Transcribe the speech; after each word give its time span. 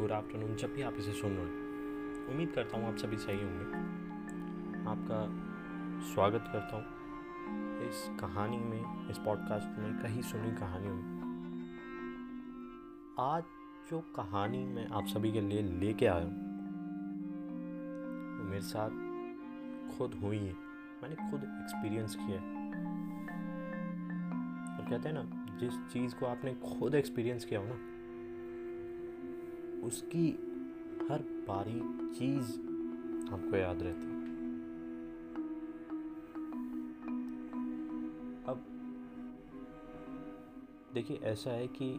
Good 0.00 0.12
afternoon, 0.12 0.56
जब 0.56 0.74
भी 0.74 0.82
आप 0.82 0.94
इसे 0.98 1.12
सुन 1.12 1.30
रहे 1.30 1.44
हैं। 1.44 2.28
उम्मीद 2.28 2.50
करता 2.50 2.76
हूँ 2.76 2.88
आप 2.88 2.96
सभी 2.96 3.16
सही 3.16 3.42
होंगे। 3.42 3.64
आपका 4.90 5.18
स्वागत 6.14 6.44
करता 6.52 6.76
हूँ 6.76 6.84
इस 7.88 8.10
कहानी 8.20 8.56
में, 8.56 9.08
इस 9.10 9.18
पॉडकास्ट 9.18 9.78
में, 9.78 10.02
कहीं 10.02 10.22
सुनी 10.22 10.52
कहानियों 10.52 10.94
में। 10.94 11.20
आज 13.20 13.42
जो 13.90 14.00
कहानी 14.00 14.64
मैं 14.64 14.88
आप 14.88 15.06
सभी 15.06 15.32
के 15.32 15.40
लिए 15.40 15.62
लेके 15.62 16.06
आया 16.06 16.24
हूँ, 16.24 16.32
वो 18.38 18.44
मेरे 18.44 18.62
साथ 18.62 18.90
खुद 19.98 20.14
हुई 20.14 20.38
है। 20.38 20.54
मैंने 21.02 21.30
खुद 21.30 21.44
एक्सपीरियंस 21.44 22.14
किया 22.14 22.40
है। 22.40 22.56
और 24.76 24.90
कहते 24.90 25.08
हैं 25.08 25.14
ना, 25.14 25.56
जिस 25.58 25.92
चीज़ 25.92 26.14
को 26.14 26.26
आपने 26.26 26.54
खुद 26.54 26.94
एक्सपीरियंस 26.94 27.44
किया 27.44 27.60
हो 27.60 27.66
ना 27.66 27.89
उसकी 29.84 30.28
हर 31.10 31.22
बारीक 31.48 32.14
चीज़ 32.18 32.50
हमको 33.30 33.56
याद 33.56 33.82
रहती 33.82 34.06
है। 34.06 34.18
अब 38.44 38.62
देखिए, 40.94 41.20
ऐसा 41.24 41.50
है 41.50 41.66
कि 41.68 41.92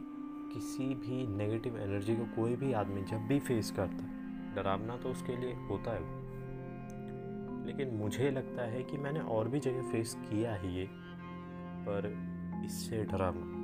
किसी 0.54 0.94
भी 0.94 1.26
नेगेटिव 1.36 1.78
एनर्जी 1.78 2.16
को 2.16 2.24
कोई 2.36 2.56
भी 2.56 2.72
आदमी 2.72 3.02
जब 3.02 3.26
भी 3.28 3.38
फेस 3.40 3.70
करता 3.70 4.04
है, 4.04 4.54
डरावना 4.54 4.96
तो 4.96 5.10
उसके 5.10 5.36
लिए 5.36 5.54
होता 5.68 5.92
है 5.92 6.20
लेकिन 7.66 7.94
मुझे 7.96 8.30
लगता 8.30 8.62
है 8.62 8.82
कि 8.82 8.96
मैंने 8.98 9.20
और 9.30 9.48
भी 9.48 9.60
जगह 9.60 9.90
फेस 9.92 10.14
किया 10.20 10.54
है 10.54 10.74
ये, 10.76 10.86
पर 11.86 12.08
इससे 12.66 13.04
डरावना 13.04 13.60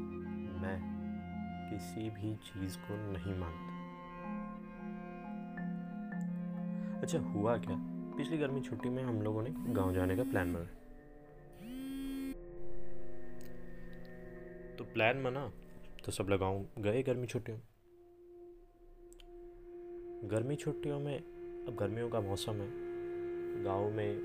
मैं 0.62 0.78
किसी 1.70 2.08
भी 2.10 2.34
चीज़ 2.44 2.76
को 2.78 2.96
नहीं 3.12 3.38
मानता। 3.40 3.77
अच्छा 7.02 7.18
हुआ 7.18 7.56
क्या? 7.56 7.76
पिछली 8.16 8.38
गर्मी 8.38 8.60
छुट्टी 8.60 8.88
में 8.88 9.02
हम 9.02 9.22
लोगों 9.22 9.42
ने 9.42 9.50
गाँव 9.74 9.94
जाने 9.94 10.16
का 10.16 10.22
प्लान 10.22 10.54
बनाया। 10.54 10.74
तो 14.76 14.84
प्लान 14.84 15.24
बना 15.24 15.52
तो 16.04 16.12
सब 16.12 16.24
लोग 16.24 16.40
गाँव 16.40 16.66
गए 16.78 17.02
गर्मी 17.02 17.26
छुट्टियों। 17.26 17.58
गर्मी 20.28 20.56
छुट्टियों 20.56 21.00
में, 21.00 21.18
अब 21.68 21.76
गर्मियों 21.80 22.10
का 22.10 22.20
मौसम 22.20 22.52
है। 22.52 22.68
गाँव 23.64 23.90
में 23.90 24.16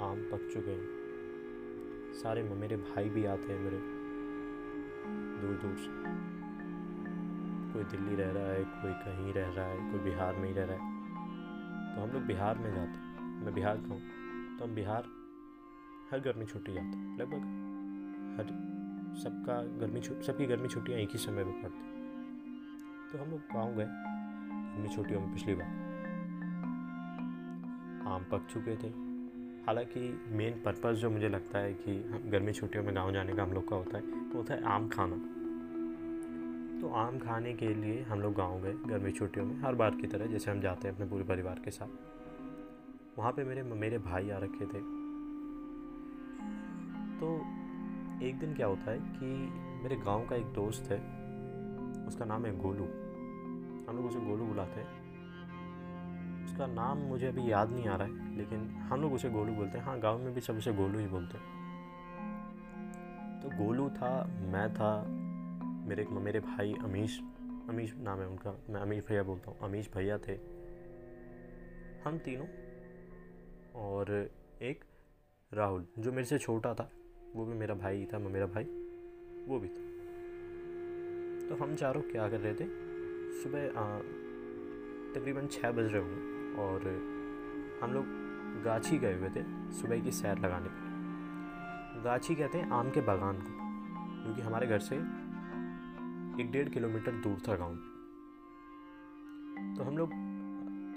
आम 0.00 0.22
पक 0.32 0.50
चुके 0.54 0.70
हैं। 0.70 0.88
सारे 2.14 2.42
मेरे 2.42 2.76
भाई 2.76 3.08
भी 3.08 3.24
आते 3.24 3.52
हैं 3.52 3.60
मेरे। 3.60 4.02
दूर 5.40 5.56
दूर 5.56 5.76
से। 5.76 5.88
कोई 7.72 7.84
दिल्ली 7.84 8.16
रह 8.16 8.30
रहा 8.30 8.52
है, 8.52 8.64
कोई 8.64 8.92
कहीं 8.92 9.32
रह 9.32 9.48
रहा 9.48 9.66
है, 9.66 9.92
कोई 9.92 10.00
बिहार 10.00 10.36
में 10.36 10.48
ही 10.48 10.54
रह 10.54 10.64
रहा 10.64 10.76
है। 10.76 10.91
तो 11.94 12.00
हम 12.00 12.10
लोग 12.10 12.22
बिहार 12.22 12.58
में 12.58 12.70
जाते 12.74 13.24
मैं 13.44 13.54
बिहार 13.54 13.76
का 13.76 13.88
हूँ 13.88 14.00
तो 14.58 14.64
हम 14.64 14.74
बिहार 14.74 15.04
हर 16.12 16.20
गर्मी 16.20 16.46
छुट्टी 16.46 16.74
जाते 16.74 16.98
लगभग 17.22 17.42
हर 18.38 18.46
सबका 19.22 19.56
गर्मी 19.80 20.00
छुट्टी 20.00 20.26
सबकी 20.26 20.46
गर्मी 20.46 20.68
छुट्टियाँ 20.68 20.98
एक 20.98 21.10
ही 21.12 21.18
समय 21.18 21.44
पर 21.44 21.62
पड़ती 21.62 21.90
तो 23.12 23.24
हम 23.24 23.30
लोग 23.30 23.40
गाँव 23.54 23.74
गए 23.76 23.86
गर्मी 23.86 24.94
छुट्टियों 24.94 25.20
में 25.20 25.32
पिछली 25.34 25.54
बार 25.54 25.80
आम 28.12 28.24
पक 28.32 28.46
चुके 28.52 28.76
थे। 28.76 28.88
हालाँकि 29.66 30.00
मेन 30.32 30.52
पर्पज़ 30.64 30.96
जो 30.96 31.10
मुझे 31.10 31.28
लगता 31.28 31.58
है 31.58 31.72
कि 31.74 31.92
गर्मी 32.30 32.52
छुट्टियों 32.52 32.84
में 32.84 32.94
गाँव 32.94 33.12
जाने 33.12 33.32
का 33.32 33.42
हम 33.42 33.52
लोग 33.52 33.68
का 33.68 33.76
होता 33.76 33.96
है 33.98 34.30
तो 34.30 34.38
होता 34.38 34.54
है 34.54 34.64
आम 34.64 34.88
खाना। 34.88 35.16
तो 36.82 36.88
आम 36.88 37.18
खाने 37.18 37.52
के 37.52 37.74
लिए 37.74 38.02
हम 38.02 38.20
लोग 38.20 38.34
गाँव 38.34 38.62
गए 38.62 38.72
गर्मी 38.72 39.10
छुट्टियों 39.12 39.46
में, 39.46 39.60
हर 39.60 39.74
बार 39.74 39.90
की 39.90 40.06
तरह, 40.06 40.26
जैसे 40.26 40.50
हम 40.50 40.60
जाते 40.60 40.88
हैं 40.88 40.94
अपने 40.94 41.06
पूरे 41.06 41.24
परिवार 41.24 41.60
के 41.64 41.70
साथ। 41.70 43.18
वहाँ 43.18 43.32
पे 43.32 43.44
मेरे 43.44 43.62
मेरे 43.62 43.98
भाई 43.98 44.30
आ 44.30 44.38
रखे 44.38 44.66
थे। 44.66 44.80
तो 47.20 47.28
एक 48.26 48.38
दिन 48.38 48.54
क्या 48.54 48.66
होता 48.66 48.90
है 48.90 48.98
कि 48.98 49.26
मेरे 49.82 49.96
गाँव 49.96 50.26
का 50.26 50.36
एक 50.36 50.46
दोस्त 50.46 50.90
है, 50.90 50.98
उसका 52.06 52.24
नाम 52.24 52.46
है 52.46 52.58
गोलू। 52.58 52.84
हम 53.88 53.96
लोग 53.96 54.06
उसे 54.06 54.20
गोलू 54.20 54.44
बुलाते 54.44 54.80
हैं। 54.80 54.86
उसका 56.44 56.66
नाम 56.66 56.98
मुझे 56.98 57.26
अभी 57.26 57.52
याद 57.52 57.70
नहीं 57.70 57.88
आ 57.88 57.96
रहा 57.96 58.08
है, 58.08 58.36
लेकिन 58.36 58.68
हम 58.70 59.00
लोग 59.00 59.12
उसे 59.12 59.30
गोलू 59.30 59.52
बोलते 59.52 59.78
हैं। 59.78 59.84
हाँ 59.84 59.98
गाँव 60.00 60.18
में 60.18 60.34
भी 60.34 60.40
सब 60.40 60.56
उसे 60.56 60.72
गोलू 60.72 60.98
ही 60.98 61.06
बोलते 61.06 61.38
हैं। 61.38 61.46
तो 63.40 63.64
गोलू 63.64 63.90
था, 63.90 64.26
मैं 64.26 64.74
था 64.74 65.21
मेरे 65.82 66.04
मेरे 66.04 66.40
भाई 66.40 66.74
अमीश 66.84 67.20
अमीश 67.68 67.94
नाम 67.96 68.20
है 68.20 68.26
उनका, 68.26 68.50
मैं 68.70 68.80
अमीश 68.80 69.04
भैया 69.08 69.22
बोलता 69.22 69.50
हूँ। 69.50 69.58
अमीश 69.62 69.88
भैया 69.94 70.18
थे। 70.18 70.34
हम 72.04 72.18
तीनों 72.18 72.46
और 73.82 74.10
एक 74.62 74.84
राहुल, 75.52 75.86
जो 75.98 76.12
मेरे 76.12 76.24
से 76.24 76.38
छोटा 76.38 76.74
था, 76.74 76.88
वो 77.34 77.44
भी 77.44 77.54
मेरा 77.54 77.74
भाई 77.74 78.06
था 78.12 78.18
मेरा 78.18 78.46
भाई, 78.46 78.64
वो 79.48 79.58
भी 79.58 79.68
था। 79.68 79.90
तो 81.48 81.62
हम 81.62 81.74
चारों 81.74 82.02
क्या 82.02 82.28
कर 82.28 82.40
रहे 82.40 82.54
थे? 82.54 82.66
सुबह 83.42 83.68
तकरीबन 85.14 85.46
छः 85.46 85.70
बज 85.70 85.92
रहे 85.92 86.02
होंगे 86.02 86.60
और 86.62 86.78
हम 87.82 87.92
लोग 87.92 88.04
गाछी 88.64 88.98
गए 88.98 89.14
हुए 89.14 89.28
थे 89.28 89.42
सुबह 89.72 90.00
की 90.00 90.10
सैर 90.12 90.38
लगाने। 90.38 90.70
गाछी 92.02 92.34
कहते 92.34 92.58
हैं 92.58 92.70
आम 92.70 92.90
के 92.90 93.00
बागान 93.00 93.36
को, 93.38 93.50
क्योंकि 94.22 94.42
हमारे 94.42 94.66
घर 94.66 94.78
से 94.80 94.96
एक 96.40 96.50
डेढ़ 96.52 96.68
किलोमीटर 96.68 97.12
दूर 97.12 97.38
था 97.48 97.56
गाँव। 97.56 97.74
तो 99.76 99.84
हम 99.84 99.96
लोग 99.96 100.10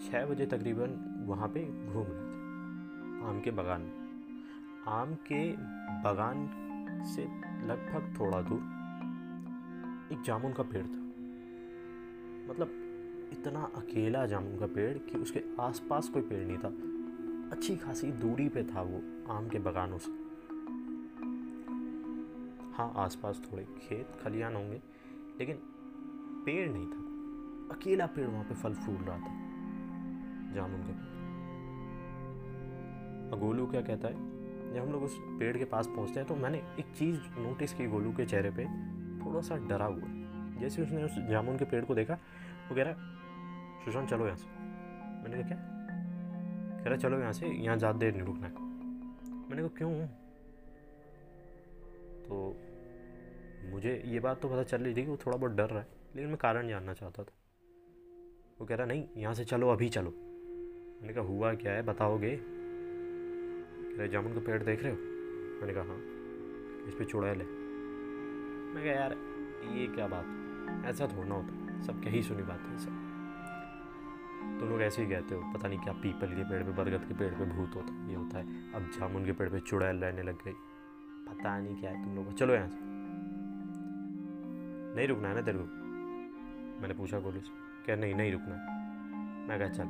छः 0.02 0.26
बजे 0.26 0.46
तकरीबन 0.46 0.94
वहाँ 1.28 1.48
पे 1.48 1.64
घूम 1.66 2.06
रहे 2.08 2.24
थे, 2.24 3.28
आम 3.28 3.42
के 3.44 3.52
बगान 3.52 3.82
में। 3.82 3.94
आम 4.88 5.14
के 5.16 5.52
बगान 6.02 6.48
से 7.16 7.24
लगभग 7.68 8.20
थोड़ा 8.20 8.42
दूर 8.42 8.62
एक 10.14 10.22
जामुन 10.22 10.54
का 10.54 10.64
पेड़ 10.64 10.86
था। 10.86 11.02
मतलब 12.50 12.68
इतना 13.32 13.64
अकेला 13.76 14.26
जामुन 14.26 14.58
का 14.58 14.68
पेड़ 14.68 14.98
कि 14.98 15.18
उसके 15.18 15.44
आसपास 15.60 16.10
कोई 16.10 16.22
पेड़ 16.22 16.48
नहीं 16.48 16.58
था। 16.58 16.70
अच्छी 17.52 17.78
खासी 17.78 18.12
दूरी 18.12 18.50
पे 18.50 18.64
था 18.64 18.82
वो 18.82 19.02
आम 19.34 19.50
के 19.50 19.60
बगानों 19.60 19.98
से। 19.98 20.12
हाँ 22.74 22.94
आसपास 22.96 23.42
थोड़े 23.46 23.64
खेत 23.64 24.08
खलियान 24.24 24.56
होंगे। 24.56 24.82
लेकिन 25.40 25.56
पेड़ 26.46 26.70
नहीं 26.70 26.86
था। 26.86 27.00
अकेला 27.72 28.06
पेड़ 28.08 28.28
वहाँ 28.28 28.44
पे 28.44 28.56
फल 28.56 28.74
फूल 28.76 28.96
रहा 28.98 29.18
था 29.18 29.32
जामुन 30.56 30.82
का 30.82 30.94
गोलू 33.38 33.66
क्या 33.68 33.82
कहता 33.82 34.08
है, 34.08 34.14
जब 34.74 34.82
हम 34.82 34.92
लोग 34.92 35.04
उस 35.04 35.18
पेड़ 35.40 35.58
के 35.58 35.66
पास 35.66 35.88
पहुँचते 35.88 36.20
हैं 36.20 36.28
तो 36.28 36.36
मैंने 36.38 36.58
एक 36.80 36.86
चीज़ 36.98 37.20
नोटिस 37.40 37.74
की 37.74 37.88
गोलू 37.88 38.12
के 38.14 38.26
चेहरे 38.26 38.50
पे 38.52 38.66
थोड़ा 39.26 39.42
सा 39.42 39.56
डरा 39.68 39.86
हुआ। 39.86 40.08
जैसे 40.60 40.82
उसने 40.82 41.04
उस 41.04 41.18
जामुन 41.30 41.58
के 41.58 41.66
पेड़ 41.66 41.84
को 41.86 41.96
देखा, 41.96 42.14
वो 42.14 42.76
कह 42.76 42.84
रहा 42.84 42.94
सुशांत, 43.86 44.10
चलो 44.10 44.26
यहाँ 44.26 44.38
से। 44.38 44.48
मैंने 45.24 45.38
कहा, 45.38 45.48
क्या? 45.48 45.58
कह 46.78 46.90
रहा, 46.90 46.98
चलो 46.98 47.20
यहाँ 47.20 47.34
से, 47.34 47.48
यहाँ 47.48 47.78
ज़्यादा 47.78 48.00
देर 48.00 48.14
नहीं 48.14 48.26
रुकना 48.26 48.48
मैंने 49.50 49.62
कहा, 49.62 49.68
क्यों? 49.78 50.08
तो 52.26 52.36
मुझे 53.76 54.04
ये 54.06 54.20
बात 54.20 54.42
तो 54.42 54.50
पता 54.50 54.64
चल 54.64 54.78
रही 54.78 54.96
थी 54.96 55.04
कि 55.04 55.12
वो 55.12 55.18
थोड़ा 55.26 55.38
बहुत 55.38 55.52
डर 55.52 55.70
रहा 55.70 55.80
है, 55.80 55.88
लेकिन 56.16 56.30
मैं 56.30 56.38
कारण 56.38 56.68
जानना 56.68 56.94
चाहता 56.94 57.24
था। 57.24 57.34
वो 58.60 58.66
कह 58.66 58.76
रहा, 58.76 58.88
नहीं, 58.88 59.08
यहाँ 59.18 59.34
से 59.34 59.46
चलो, 59.46 59.70
अभी 59.70 59.90
चलो। 59.90 60.10
मैंने 61.02 61.14
कहा, 61.14 61.24
हुआ 61.24 61.54
क्या 61.54 61.72
है, 61.72 61.82
बताओगे? 61.82 62.36
कह 62.36 64.00
रहे, 64.00 64.08
जामुन 64.08 64.34
का 64.34 64.40
पेड़ 64.40 64.64
देख 64.64 64.84
रहे 64.84 64.92
हो? 64.92 64.98
मैंने 65.62 65.74
कहा 65.74 65.84
हाँ। 65.84 65.98
इस 66.88 66.96
पर 67.00 67.06
चुड़ैल 67.06 67.42
है। 67.42 67.48
मैं 68.74 68.84
कहा, 68.84 68.94
यार, 68.94 69.18
ये 69.78 69.88
क्या 69.88 70.08
बात 70.08 70.86
ऐसा 70.86 71.08
थोड़ा 71.08 71.36
होता। 71.36 71.84
सब 71.84 72.02
क्या 72.02 72.12
ही 72.12 72.24
सुनी 72.24 72.44
बात 72.44 72.60
है 72.60 72.78
सब। 72.78 73.02
तुम 74.60 74.70
लोग 74.70 74.82
ऐसे 74.82 75.04
ही 75.04 75.10
कहते 75.10 75.36
हो, 75.36 75.54
पता 75.54 75.68
नहीं 75.68 75.80
क्या 75.80 75.94
पीपल 75.94 76.28
के 76.28 76.44
पेड़ 76.44 76.64
पे, 76.64 76.72
बरगद 76.72 77.08
के 77.08 77.14
पेड़ 77.14 77.34
पे 77.34 77.46
भूत 77.46 77.76
होता 77.76 78.10
ये 78.10 78.16
होता 78.16 78.38
है। 78.38 78.74
अब 78.74 78.92
जामुन 79.00 79.26
के 79.26 79.32
पेड़ 79.32 79.50
पे 79.50 79.60
चुड़ैल 79.60 79.96
रहने 79.96 80.24
लग 80.24 80.36
गई। 80.36 80.54
पता 81.30 81.60
नहीं 81.60 81.76
क्या 81.76 81.92
है 81.92 82.04
तुम 82.04 82.16
लोग 82.16 82.34
चलो 82.34 82.54
यहाँ 82.54 82.70
से। 82.70 82.95
नहीं 84.96 85.08
रुकना 85.08 85.28
है 85.28 85.36
ना 85.36 85.42
तेरे 85.42 85.58
को? 85.58 85.66
मैंने 86.82 86.94
पूछा 86.94 87.20
गोलू 87.20 87.40
से 87.40 87.52
क्या 87.86 87.96
नहीं 87.96 88.16
नहीं 88.16 88.32
रुकना 88.32 88.56
मैं 89.50 89.60
कहा, 89.60 89.70
चल। 89.70 89.86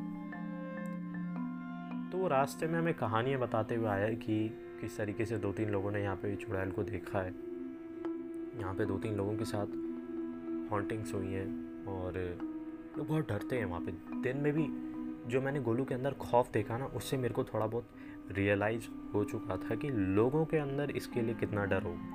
तो 2.11 2.17
वो 2.17 2.27
रास्ते 2.27 2.67
में 2.67 2.79
हमें 2.79 2.93
कहानियाँ 2.93 3.39
बताते 3.39 3.75
हुए 3.75 3.87
आया 3.87 4.09
कि 4.09 4.49
किस 4.81 4.97
तरीके 4.97 5.25
से 5.25 5.37
दो 5.37 5.51
तीन 5.51 5.69
लोगों 5.69 5.91
ने 5.91 6.01
यहाँ 6.03 6.15
पे 6.15 6.35
चुड़ैल 6.35 6.71
को 6.71 6.83
देखा 6.83 7.19
है। 7.19 7.33
यहाँ 8.59 8.73
पे 8.73 8.85
दो 8.85 8.97
तीन 8.97 9.15
लोगों 9.15 9.37
के 9.37 9.45
साथ 9.45 9.65
हॉन्टिंग्स 10.71 11.13
हुई 11.13 11.27
हैं 11.27 11.85
और 11.85 12.13
लोग 12.97 13.07
बहुत 13.07 13.29
डरते 13.29 13.57
हैं 13.57 13.65
वहाँ 13.65 13.81
पे। 13.81 13.91
दिन 14.21 14.37
में 14.37 14.53
भी 14.53 14.67
जो 15.31 15.41
मैंने 15.41 15.59
गोलू 15.59 15.85
के 15.85 15.93
अंदर 15.93 16.13
खौफ 16.13 16.51
देखा 16.51 16.77
ना, 16.77 16.85
उससे 16.85 17.17
मेरे 17.17 17.33
को 17.33 17.43
थोड़ा 17.43 17.67
बहुत 17.67 17.87
रियलाइज़ 18.31 18.87
हो 19.13 19.23
चुका 19.23 19.57
था 19.57 19.75
कि 19.75 19.89
लोगों 19.89 20.45
के 20.45 20.57
अंदर 20.57 20.91
इसके 20.91 21.21
लिए 21.21 21.35
कितना 21.35 21.65
डर 21.65 21.83
होगा। 21.83 22.14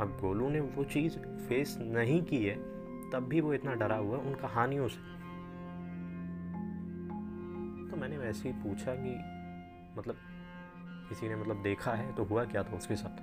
अब 0.00 0.16
गोलू 0.20 0.48
ने 0.48 0.60
वो 0.60 0.84
चीज़ 0.84 1.18
फेस 1.48 1.76
नहीं 1.80 2.22
की 2.22 2.44
है, 2.44 2.54
तब 3.10 3.26
भी 3.28 3.40
वो 3.40 3.52
इतना 3.54 3.74
डरा 3.74 3.96
हुआ 3.96 4.16
है 4.18 4.24
उन 4.24 4.34
कहानियों 4.34 4.88
से। 4.88 5.12
तो 7.90 7.96
मैंने 7.96 8.18
वैसे 8.18 8.48
ही 8.48 8.54
पूछा 8.54 8.94
कि 8.94 9.14
मतलब 9.98 10.16
किसी 11.08 11.28
ने 11.28 11.36
मतलब 11.36 11.62
देखा 11.62 11.92
है 11.92 12.14
तो 12.14 12.24
हुआ 12.24 12.44
क्या 12.44 12.62
था 12.62 12.76
उसके 12.76 12.96
साथ? 12.96 13.16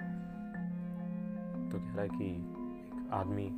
तो 1.72 1.80
कह 1.80 1.94
रहा 1.94 2.02
है 2.02 2.10
कि 2.10 2.26
एक 2.26 3.10
आदमी 3.14 3.50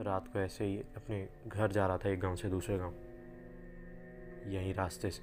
रात 0.00 0.28
को 0.28 0.38
ऐसे 0.38 0.64
ही 0.64 0.76
अपने 0.96 1.28
घर 1.48 1.72
जा 1.72 1.86
रहा 1.86 1.98
था 1.98 2.08
एक 2.08 2.20
गाँव 2.20 2.36
से 2.36 2.48
दूसरे 2.48 2.78
गाँव, 2.78 2.94
यहीं 4.46 4.74
रास्ते 4.74 5.10
से। 5.10 5.22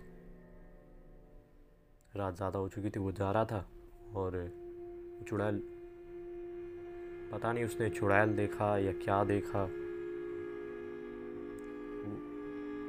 रात 2.15 2.35
ज़्यादा 2.35 2.59
हो 2.59 2.69
चुकी 2.69 2.89
थी, 2.89 2.99
वो 2.99 3.11
जा 3.11 3.31
रहा 3.31 3.45
था 3.45 3.65
और 4.15 4.31
चुड़ैल 5.27 5.61
पता 7.31 7.51
नहीं 7.53 7.63
उसने 7.63 7.89
चुड़ैल 7.89 8.35
देखा 8.35 8.77
या 8.77 8.91
क्या 8.93 9.23
देखा। 9.23 9.65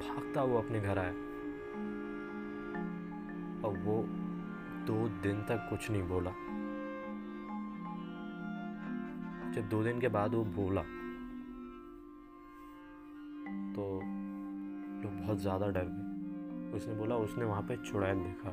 भागता 0.03 0.41
हुआ 0.41 0.59
अपने 0.59 0.81
घर 0.81 0.99
आया। 0.99 1.13
और 3.65 3.77
वो 3.79 4.03
दो 4.87 5.09
दिन 5.23 5.43
तक 5.43 5.67
कुछ 5.71 5.91
नहीं 5.91 6.03
बोला। 6.03 6.31
जब 9.53 9.69
दो 9.69 9.83
दिन 9.83 10.01
के 10.01 10.09
बाद 10.09 10.35
वो 10.35 10.45
बोला 10.45 10.83
तो 13.75 13.85
लोग 15.03 15.21
बहुत 15.21 15.39
ज़्यादा 15.39 15.67
डर 15.67 15.85
गए। 15.85 16.77
उसने 16.77 16.95
बोला, 16.95 17.17
उसने 17.17 17.45
वहाँ 17.45 17.63
पे 17.63 17.77
चुड़ैल 17.77 18.19
देखा। 18.19 18.49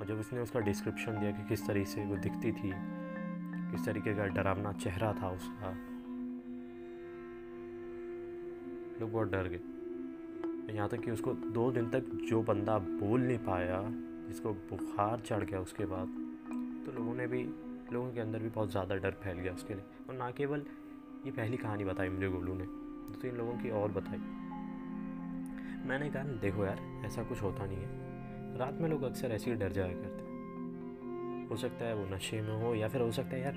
और 0.00 0.06
जब 0.06 0.18
उसने 0.20 0.40
उसका 0.40 0.60
डिस्क्रिप्शन 0.60 1.18
दिया 1.20 1.30
कि 1.30 1.48
किस 1.48 1.66
तरीके 1.66 1.90
से 1.90 2.04
वो 2.04 2.16
दिखती 2.16 2.52
थी 2.52 2.72
किस 3.74 3.84
तरीके 3.84 4.14
का 4.14 4.24
डरावना 4.34 4.72
चेहरा 4.74 5.12
था 5.12 5.28
उसका। 5.30 5.70
लोग 9.00 9.12
बहुत 9.12 9.30
डर 9.30 9.48
गए। 9.48 10.74
यहाँ 10.74 10.88
तक 10.88 11.00
कि 11.00 11.10
उसको 11.10 11.32
दो 11.54 11.70
दिन 11.72 11.88
तक 11.90 12.10
जो 12.28 12.42
बंदा 12.42 12.78
बोल 12.78 13.20
नहीं 13.20 13.38
पाया, 13.38 13.80
जिसको 14.28 14.52
बुखार 14.70 15.20
चढ़ 15.20 15.44
गया 15.44 15.60
उसके 15.60 15.86
बाद 15.86 16.08
तो 16.86 16.92
लोगों 16.92 17.14
ने 17.14 17.26
भी, 17.26 17.42
लोगों 17.92 18.12
के 18.12 18.20
अंदर 18.20 18.38
भी 18.38 18.48
बहुत 18.50 18.70
ज़्यादा 18.70 18.96
डर 18.96 19.16
फैल 19.22 19.38
गया 19.38 19.52
उसके 19.52 19.74
लिए। 19.74 19.84
और 20.08 20.14
ना 20.14 20.30
केवल 20.30 20.64
ये 21.26 21.30
पहली 21.32 21.56
कहानी 21.56 21.84
बताई 21.84 22.08
मुझे 22.08 22.28
गोलू 22.28 22.54
ने 22.54 22.64
दो 22.64 23.20
तीन 23.22 23.36
लोगों 23.36 23.58
की 23.58 23.70
और 23.72 23.92
बताई। 23.92 24.18
मैंने 25.88 26.10
कहा, 26.10 26.22
देखो 26.22 26.64
यार, 26.64 26.80
ऐसा 27.06 27.22
कुछ 27.22 27.42
होता 27.42 27.66
नहीं 27.66 27.78
है। 27.78 28.58
रात 28.58 28.80
में 28.80 28.88
लोग 28.88 29.02
अक्सर 29.02 29.32
ऐसे 29.32 29.50
ही 29.50 29.56
डर 29.56 29.72
जाया 29.72 29.92
करते 29.92 30.23
हो 31.50 31.56
सकता 31.56 31.84
है 31.84 31.94
वो 31.94 32.04
नशे 32.06 32.40
में 32.42 32.54
हो 32.54 32.74
या 32.74 32.88
फिर 32.88 33.00
हो 33.00 33.10
सकता 33.12 33.36
है 33.36 33.42
यार, 33.42 33.56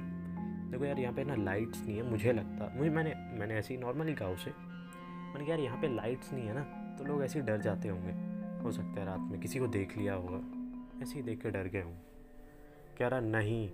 देखो 0.72 0.86
यार 0.86 1.00
यहाँ 1.00 1.14
पे 1.14 1.24
ना 1.24 1.36
लाइट्स 1.36 1.82
नहीं 1.82 1.98
है, 1.98 2.04
मुझे 2.04 2.34
लगता, 2.34 2.72
मुझे, 2.76 2.90
मैंने 2.90 3.14
मैंने 3.40 3.56
ऐसे 3.56 3.74
ही 3.74 3.80
नॉर्मली 3.80 4.14
कहा 4.14 4.30
उसे। 4.30 4.52
मैंने 4.52 5.40
कहा 5.40 5.50
यार 5.50 5.60
यहाँ 5.60 5.82
पे 5.82 5.88
लाइट्स 5.96 6.34
नहीं 6.34 6.48
है 6.48 6.54
ना 6.54 6.64
तो 6.98 7.06
लोग 7.06 7.24
ऐसे 7.24 7.40
ही 7.40 7.46
डर 7.46 7.62
जाते 7.62 7.90
होंगे। 7.90 8.12
हो 8.64 8.72
सकता 8.72 9.00
है 9.00 9.06
रात 9.06 9.30
में 9.32 9.40
किसी 9.40 9.60
को 9.60 9.68
देख 9.68 9.98
लिया 9.98 10.14
होगा, 10.14 10.42
ऐसे 11.02 11.16
ही 11.16 11.22
देख 11.22 11.42
के 11.42 11.52
डर 11.52 11.68
गए 11.68 11.82
होंगे। 11.82 12.96
कह 12.98 13.08
रहा, 13.08 13.20
नहीं, 13.20 13.70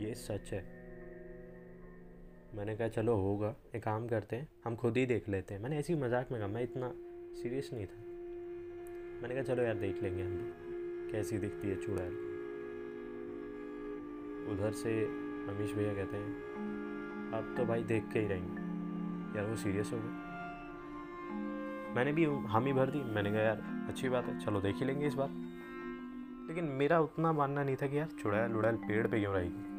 ये 0.00 0.14
सच 0.14 0.52
है। 0.52 0.62
मैंने 2.54 2.76
कहा, 2.76 2.88
चलो 2.88 3.16
होगा, 3.16 3.54
एक 3.74 3.82
काम 3.82 4.06
करते 4.08 4.36
हैं, 4.36 4.48
हम 4.64 4.76
खुद 4.76 4.96
ही 4.96 5.06
देख 5.06 5.28
लेते 5.28 5.54
हैं। 5.54 5.60
मैंने 5.62 5.78
ऐसी 5.78 5.94
मज़ाक 5.94 6.32
में 6.32 6.40
कहा, 6.40 6.48
मैं 6.48 6.62
इतना 6.62 6.92
सीरियस 7.42 7.70
नहीं 7.72 7.86
था। 7.86 8.02
मैंने 9.22 9.34
कहा, 9.34 9.42
चलो 9.44 9.62
यार 9.62 9.74
देख 9.74 10.02
लेंगे 10.02 10.22
हम 10.22 11.10
कैसी 11.12 11.38
दिखती 11.38 11.68
है 11.68 11.76
चुड़ैल। 11.76 12.33
उधर 14.52 14.72
से 14.72 15.08
रमेश 15.48 15.72
भैया 15.74 15.94
कहते 15.94 16.16
हैं 16.16 16.32
अब 17.32 17.54
तो 17.56 17.64
भाई 17.64 17.82
देख 17.82 18.04
के 18.12 18.18
ही 18.18 18.26
रहेंगे 18.26 18.64
यार 19.38 19.50
वो 19.50 19.56
सीरियस 19.56 19.92
हो 19.92 19.98
गए। 19.98 20.22
मैंने 21.94 22.12
भी 22.12 22.24
हामी 22.24 22.72
भर 22.72 22.90
दी। 22.90 22.98
मैंने 22.98 23.30
कहा, 23.30 23.40
यार, 23.40 23.86
अच्छी 23.88 24.08
बात 24.08 24.24
है, 24.24 24.38
चलो 24.40 24.60
देख 24.60 24.76
ही 24.76 24.84
लेंगे 24.84 25.06
इस 25.06 25.14
बार। 25.14 25.28
लेकिन 26.48 26.64
मेरा 26.64 27.00
उतना 27.00 27.32
मानना 27.32 27.64
नहीं 27.64 27.76
था 27.76 27.86
कि 27.86 27.98
यार 27.98 28.08
चुड़ैल 28.22 28.52
उड़ैल 28.52 28.76
पेड़ 28.76 29.06
पे 29.06 29.20
क्यों 29.20 29.34
रहेगी। 29.34 29.72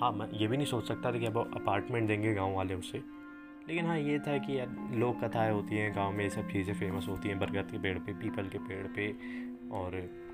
हाँ 0.00 0.12
मैं 0.12 0.30
ये 0.32 0.46
भी 0.46 0.56
नहीं 0.56 0.66
सोच 0.66 0.88
सकता 0.88 1.12
था 1.12 1.18
कि 1.18 1.26
अब 1.26 1.38
अपार्टमेंट 1.38 2.08
देंगे 2.08 2.34
गाँव 2.34 2.54
वाले 2.54 2.74
उसे। 2.74 2.98
लेकिन 3.68 3.86
हाँ 3.86 3.98
ये 3.98 4.18
था 4.18 4.38
कि 4.38 4.58
यार 4.58 4.94
लोक 4.94 5.24
कथाएँ 5.24 5.52
होती 5.52 5.76
हैं, 5.76 5.96
गाँव 5.96 6.12
में 6.12 6.24
ये 6.24 6.30
सब 6.30 6.50
चीज़ें 6.50 6.74
फ़ेमस 6.74 7.06
होती 7.08 7.28
हैं, 7.28 7.38
बरगद 7.38 7.70
के 7.70 7.78
पेड़ 7.78 7.98
पे, 7.98 8.12
पीपल 8.12 8.48
के 8.48 8.58
पेड़ 8.58 8.86
पे 8.86 9.10
और 9.70 9.90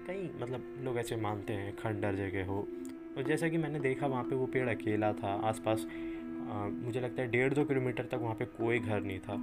कई 0.07 0.31
मतलब 0.41 0.75
लोग 0.85 0.99
ऐसे 0.99 1.17
मानते 1.17 1.53
हैं 1.53 1.75
खंडर 1.77 2.17
जगह 2.17 2.47
हो। 2.47 2.59
और 3.17 3.23
जैसा 3.23 3.49
कि 3.49 3.59
मैंने 3.59 3.79
देखा 3.81 4.07
वहाँ 4.07 4.25
पे 4.25 4.35
वो 4.35 4.47
पेड़ 4.47 4.69
अकेला 4.71 5.13
था, 5.13 5.33
आसपास 5.45 5.87
मुझे 5.87 7.01
लगता 7.01 7.23
है 7.23 7.29
डेढ़ 7.31 7.55
दो 7.55 7.65
किलोमीटर 7.65 8.05
तक 8.05 8.19
वहाँ 8.23 8.35
पे 8.35 8.45
कोई 8.45 8.79
घर 8.79 9.01
नहीं 9.03 9.19
था। 9.19 9.37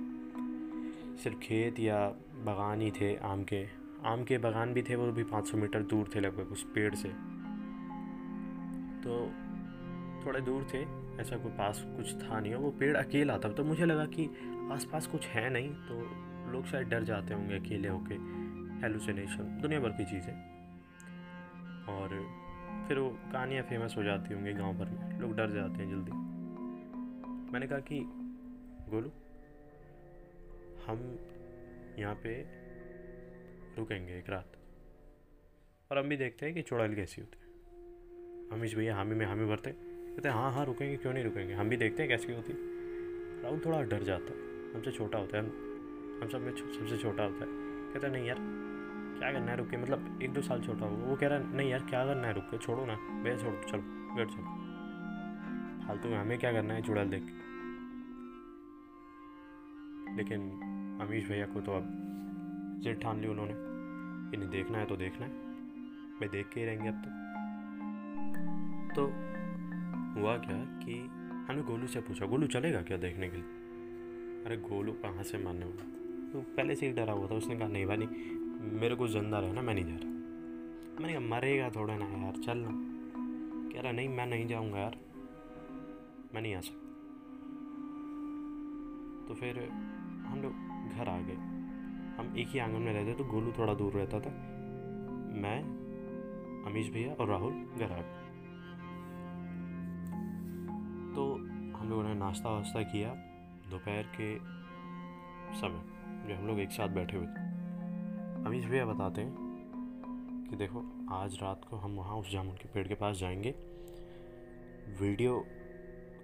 सिर्फ़ 1.23 1.37
खेत 1.37 1.79
या 1.79 1.97
बागान 2.45 2.81
ही 2.81 2.91
थे 2.91 3.15
आम 3.23 3.43
के। 3.43 3.63
आम 4.05 4.23
के 4.23 4.37
बागान 4.37 4.73
भी 4.73 4.81
थे, 4.81 4.95
वो 4.95 5.11
भी 5.11 5.23
500 5.23 5.57
मीटर 5.57 5.83
दूर 5.83 6.09
थे 6.15 6.19
लगभग 6.19 6.51
उस 6.51 6.63
पेड़ 6.75 6.93
से। 6.95 7.09
तो 9.03 9.19
थोड़े 10.25 10.41
दूर 10.41 10.67
थे, 10.73 10.81
ऐसा 11.21 11.37
कोई 11.37 11.51
पास 11.51 11.83
कुछ 11.97 12.13
था 12.15 12.39
नहीं 12.39 12.53
वो 12.55 12.71
पेड़ 12.71 12.95
अकेला 12.97 13.37
था। 13.37 13.49
तो 13.49 13.63
मुझे 13.63 13.85
लगा 13.85 14.05
कि 14.15 14.29
आसपास 14.71 15.07
कुछ 15.07 15.27
है 15.27 15.49
नहीं 15.49 15.69
तो 15.87 15.99
लोग 16.51 16.65
शायद 16.65 16.87
डर 16.87 17.03
जाते 17.03 17.33
होंगे 17.33 17.55
अकेले 17.55 17.87
होके 17.87 18.15
हेलुसिनेशन 18.81 19.57
दुनिया 19.61 19.79
भर 19.79 19.89
की 19.89 20.05
चीज़ें। 20.05 20.52
और 21.89 22.07
फिर 22.87 22.99
वो 22.99 23.09
कहानियाँ 23.09 23.63
फ़ेमस 23.63 23.95
हो 23.97 24.03
जाती 24.03 24.33
होंगी 24.33 24.53
गाँव 24.53 24.73
भर 24.73 24.85
में। 24.85 25.19
लोग 25.19 25.35
डर 25.35 25.51
जाते 25.51 25.83
हैं 25.83 25.89
जल्दी। 25.89 26.11
मैंने 27.51 27.67
कहा 27.67 27.79
कि, 27.79 27.99
गोलू, 28.89 29.11
हम 30.87 31.19
यहाँ 31.99 32.15
पे 32.15 32.41
रुकेंगे 33.77 34.17
एक 34.17 34.29
रात। 34.29 34.51
और 35.91 35.97
हम 35.97 36.09
भी 36.09 36.17
देखते 36.17 36.45
हैं 36.45 36.55
कि 36.55 36.61
चुड़ैल 36.61 36.95
कैसी 36.95 37.21
होती 37.21 37.37
है। 37.37 37.43
हमीश 38.51 38.75
भैया, 38.75 38.95
हामी 38.95 39.15
में 39.15 39.25
हामी 39.25 39.45
भरते 39.45 39.71
कहते 39.71 40.29
हैं 40.29 40.35
हाँ 40.35 40.51
हाँ 40.51 40.65
रुकेंगे, 40.65 40.97
क्यों 40.97 41.13
नहीं 41.13 41.23
रुकेंगे? 41.23 41.53
हम 41.53 41.69
भी 41.69 41.77
देखते 41.77 42.03
हैं 42.03 42.09
कैसी 42.09 42.33
होती 42.33 42.53
राहुल 43.43 43.61
थोड़ा 43.65 43.81
डर 43.81 44.03
जाता 44.03 44.33
है। 44.33 44.73
हमसे 44.73 44.91
छोटा 44.91 45.17
होता 45.17 45.37
है। 45.37 45.43
हम 45.43 45.69
हम 46.23 46.29
सब 46.29 46.41
में 46.41 46.51
सबसे 46.51 46.97
छोटा 46.97 47.23
होता 47.23 47.45
है। 47.45 47.51
कहता 47.93 48.07
नहीं 48.07 48.27
यार 48.27 48.37
क्या 49.23 49.31
करना 49.31 49.51
है 49.51 49.57
रुक 49.57 49.75
मतलब 49.75 50.19
एक 50.23 50.33
दो 50.33 50.41
साल 50.41 50.61
छोटा 50.61 50.85
होगा। 50.85 51.03
वो 51.03 51.15
कह 51.15 51.27
रहा 51.27 51.39
है, 51.39 51.55
नहीं 51.55 51.69
यार, 51.69 51.79
क्या 51.79 52.05
करना 52.05 52.27
है? 52.27 52.33
रुक 52.33 52.61
छोड़ो 52.61 52.85
ना। 52.85 52.95
भैया 52.95 53.37
छोड़ो, 53.37 53.63
चलो, 53.63 53.81
बैठ, 54.15 54.27
चलो। 54.27 54.43
फालतू 55.87 56.09
में 56.09 56.17
हमें 56.17 56.39
क्या 56.39 56.51
करना 56.51 56.73
है, 56.73 56.81
चुड़ैल 56.81 57.09
देख 57.09 57.21
लेकिन 60.17 60.41
अमीश 61.01 61.27
भैया 61.27 61.45
को 61.45 61.61
तो 61.61 61.71
अब 61.71 61.83
जिद 62.83 62.99
ठान 63.03 63.21
ली 63.21 63.27
उन्होंने। 63.27 63.53
कि 64.31 64.37
नहीं 64.37 64.49
देखना 64.49 64.77
है 64.77 64.85
तो 64.85 64.95
देखना 64.95 65.25
है। 65.25 65.31
भाई 66.13 66.27
देख 66.27 66.49
के 66.49 66.59
ही 66.59 66.65
रहेंगे 66.65 66.87
अब 66.87 66.95
तो। 66.95 67.09
तो 68.95 69.07
हुआ 70.19 70.37
क्या 70.37 70.79
कि 70.85 70.99
हमने 71.47 71.61
गोलू 71.61 71.87
से 71.87 71.99
पूछा, 71.99 72.25
गोलू 72.25 72.47
चलेगा 72.47 72.81
क्या 72.81 72.97
देखने 72.97 73.29
के 73.29 73.37
लिए? 73.37 73.45
अरे 74.45 74.57
गोलू 74.57 74.91
कहाँ 74.91 75.23
से 75.23 75.37
मानने 75.37 75.65
वाला? 75.65 75.93
तो 76.33 76.41
पहले 76.41 76.75
से 76.75 76.87
ही 76.87 76.93
डरा 76.93 77.13
हुआ 77.13 77.27
था। 77.27 77.35
उसने 77.35 77.55
कहा, 77.55 77.67
नहीं 77.67 77.85
भाई 77.85 77.97
मेरे 78.63 78.95
को 78.95 79.07
ज़िंदा 79.07 79.39
रहना, 79.39 79.61
मैं 79.61 79.73
नहीं 79.73 79.85
जा 79.85 79.95
रहा। 79.95 80.13
मैंने 81.01 81.13
कहा, 81.13 81.19
मरेगा 81.19 81.69
थोड़ा 81.69 81.97
ना 81.97 82.05
यार, 82.05 82.33
चल 82.37 82.57
ना। 82.57 82.69
कह 83.73 83.81
रहा, 83.81 83.91
नहीं, 83.91 84.09
मैं 84.09 84.25
नहीं 84.25 84.47
जाऊँगा 84.47 84.79
यार। 84.79 84.97
मैं 86.35 86.41
नहीं 86.41 86.55
आ 86.55 86.59
सकता। 86.59 86.79
तो 89.27 89.33
फिर 89.33 89.69
हम 90.25 90.41
लोग 90.41 90.51
घर 90.97 91.09
आ 91.09 91.19
गए। 91.19 91.35
हम 92.17 92.35
एक 92.37 92.47
ही 92.47 92.59
आँगन 92.59 92.81
में 92.81 92.93
रहते 92.93 93.13
तो 93.13 93.23
गोलू 93.23 93.51
थोड़ा 93.51 93.73
दूर 93.73 93.93
रहता 93.93 94.19
था। 94.19 94.29
मैं, 95.35 95.63
अमीश 96.65 96.89
भैया 96.89 97.13
और 97.13 97.27
राहुल 97.27 97.53
घर 97.53 97.91
आ 97.91 98.01
गए। 98.01 98.23
तो 101.15 101.35
हम 101.77 101.89
लोगों 101.89 102.03
ने 102.03 102.13
नाश्ता 102.13 102.49
वास्ता 102.49 102.81
किया। 102.83 103.09
दोपहर 103.69 104.03
के 104.03 104.39
समय, 105.59 105.83
जो 106.27 106.35
हम 106.35 106.47
लोग 106.47 106.59
एक 106.59 106.71
साथ 106.71 106.89
बैठे 106.89 107.17
हुए 107.17 107.25
थे। 107.25 107.42
अमीश 108.47 108.65
भैया 108.65 108.85
बताते 108.85 109.21
हैं 109.21 109.35
कि 110.49 110.55
देखो, 110.55 111.07
आज 111.11 111.35
रात 111.41 111.61
को 111.69 111.75
हम 111.75 111.95
वहाँ 111.95 112.17
उस 112.17 112.31
जामुन 112.31 112.55
के 112.55 112.67
पेड़ 112.67 112.87
के 112.87 112.93
पास 112.93 113.17
जाएँगे। 113.17 113.55
वीडियो, 115.01 115.45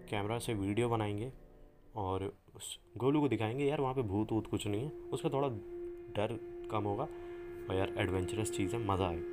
कैमरा 0.10 0.40
से 0.40 0.54
वीडियो 0.54 0.90
बनाएँगे 0.90 1.34
और 1.96 2.38
उस 2.56 2.80
गोलू 2.98 3.22
को 3.22 3.28
दिखाएँगे, 3.28 3.66
यार, 3.66 3.82
वहाँ 3.82 3.94
पे 3.94 4.02
भूत 4.02 4.32
वूत 4.32 4.48
कुछ 4.48 4.68
नहीं 4.68 4.82
है। 4.82 4.90
उसका 4.90 5.30
थोड़ा 5.30 5.48
डर 6.16 6.40
कम 6.72 6.84
होगा 6.84 7.04
और 7.04 7.76
यार 7.76 7.94
एडवेंचरस 7.98 8.52
चीज़ 8.52 8.76
है, 8.76 8.88
मज़ा 8.88 9.08
आए 9.08 9.16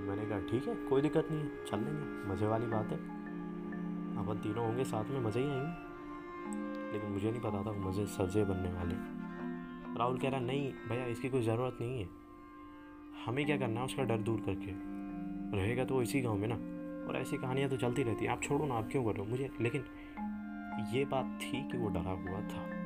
मैंने 0.00 0.26
कहा, 0.26 0.40
ठीक 0.40 0.68
है, 0.68 0.74
कोई 0.74 1.02
दिक्कत 1.02 1.28
नहीं 1.30 1.40
है, 1.40 1.64
चल 1.66 1.78
लेंगे, 1.78 2.34
मज़े 2.34 2.46
वाली 2.46 2.66
बात 2.66 2.86
है। 2.86 2.98
अपन 4.16 4.40
तीनों 4.42 4.66
होंगे 4.66 4.84
साथ 4.84 5.04
में, 5.04 5.20
मज़े 5.20 5.40
ही 5.40 5.50
आएँगे। 5.50 5.89
लेकिन 6.92 7.10
मुझे 7.10 7.30
नहीं 7.30 7.40
पता 7.40 7.62
था 7.62 7.72
मज़े 7.72 8.06
सजे 8.06 8.44
बनने 8.44 8.72
वाले। 8.72 8.94
राहुल 9.98 10.18
कह 10.18 10.28
रहा, 10.28 10.40
नहीं 10.40 10.72
भैया, 10.88 11.06
इसकी 11.06 11.28
कोई 11.28 11.42
ज़रूरत 11.42 11.78
नहीं 11.80 12.00
है। 12.00 12.08
हमें 13.26 13.46
क्या 13.46 13.56
करना 13.56 13.80
है 13.80 13.86
उसका 13.86 14.02
डर 14.02 14.18
दूर 14.18 14.40
करके? 14.40 15.00
रहेगा 15.56 15.84
तो 15.84 16.02
इसी 16.02 16.20
गाँव 16.20 16.36
में 16.36 16.48
ना। 16.48 16.54
और 17.08 17.16
ऐसी 17.16 17.36
कहानियाँ 17.36 17.70
तो 17.70 17.76
चलती 17.76 18.02
रहती 18.02 18.24
हैं। 18.24 18.32
आप 18.32 18.42
छोड़ो 18.42 18.66
ना, 18.66 18.74
आप 18.74 18.88
क्यों 18.92 19.04
कर 19.04 19.12
रहे 19.12 19.24
हो? 19.24 19.30
मुझे, 19.30 19.50
लेकिन 19.60 19.84
ये 20.92 21.04
बात 21.04 21.38
थी 21.42 21.68
कि 21.68 21.78
वो 21.78 21.88
डरा 21.88 22.10
हुआ 22.10 22.40
था। 22.40 22.80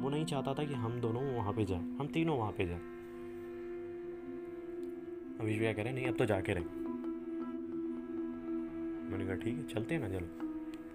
वो 0.00 0.10
नहीं 0.10 0.24
चाहता 0.24 0.54
था 0.54 0.64
कि 0.64 0.74
हम 0.74 1.00
दोनों 1.00 1.34
वहाँ 1.34 1.52
पे 1.52 1.64
जाएँ। 1.64 1.96
हम 2.00 2.06
तीनों 2.06 2.38
वहाँ 2.38 2.52
पे 2.52 2.66
जाएँ। 2.66 2.80
अभी 5.40 5.58
भैया 5.58 5.72
कह 5.72 5.82
रहे, 5.82 5.92
नहीं, 5.92 6.06
अब 6.06 6.16
तो 6.16 6.24
जाके 6.24 6.52
रहे। 6.52 6.64
मैंने 9.10 9.26
कहा, 9.26 9.34
ठीक 9.34 9.56
है, 9.56 9.62
चलते 9.62 9.94
हैं 9.94 10.02
ना, 10.02 10.08
चलो। 10.08 10.26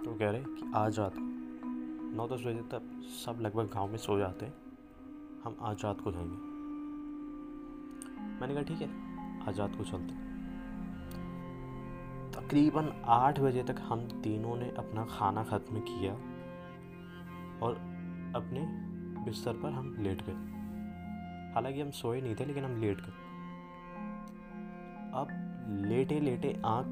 तो 0.05 0.15
कह 0.15 0.29
रहे 0.29 0.43
कि 0.43 0.72
आज 0.75 1.00
रात 1.00 1.13
नौ 2.15 2.27
दस 2.27 2.41
बजे 2.41 2.62
तक 2.62 2.82
सब 3.25 3.38
लगभग 3.41 3.65
गाँव 3.65 3.88
में 3.88 3.98
सो 3.98 4.18
जाते 4.18 4.46
हैं। 4.46 4.53
हम 5.44 5.56
आज 5.62 5.84
रात 5.84 6.01
को 6.01 6.12
जाएँगे। 6.12 6.50
मैंने 8.39 8.53
कहा, 8.53 8.63
ठीक 8.63 8.82
है 8.82 8.89
आज 9.48 9.60
रात 9.60 9.75
को 9.77 9.84
चलते 9.84 10.13
तकरीबन 12.32 13.01
आठ 13.06 13.39
बजे 13.39 13.63
तक 13.63 13.75
हम 13.80 14.08
तीनों 14.24 14.56
ने 14.56 14.70
अपना 14.70 15.06
खाना 15.06 15.44
ख़त्म 15.44 15.80
किया 15.80 16.13
और 17.65 17.75
अपने 18.36 18.65
बिस्तर 19.25 19.53
पर 19.53 19.72
हम 19.72 19.96
लेट 20.00 20.22
गए। 20.22 20.34
हालाँकि 21.53 21.82
हम 21.82 21.91
सोए 21.91 22.22
नहीं 22.22 22.36
थे, 22.36 22.46
लेकिन 22.46 22.65
हम 22.65 22.82
लेट 22.82 22.98
गए। 22.98 23.20
अब 25.13 25.27
लेटे 25.70 26.20
लेटे 26.20 26.62
आँख 26.65 26.88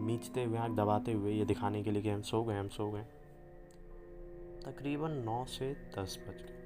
मीचते 0.00 0.44
हुए, 0.44 0.58
आँख 0.58 0.76
दबाते 0.76 1.12
हुए 1.12 1.32
ये 1.32 1.44
दिखाने 1.44 1.82
के 1.82 1.90
लिए 1.90 2.02
कि 2.02 2.10
हम 2.10 2.22
सो 2.22 2.44
गए, 2.44 2.58
हम 2.58 2.68
सो 2.68 2.90
गए। 2.90 3.06
तकरीबन 4.64 5.10
नौ 5.10 5.44
से 5.44 5.92
दस 5.98 6.24
बज 6.28 6.42
गए। 6.42 6.60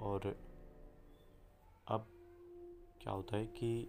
और 0.00 0.36
अब 1.88 2.06
क्या 3.00 3.12
होता 3.12 3.36
है 3.36 3.46
कि 3.46 3.84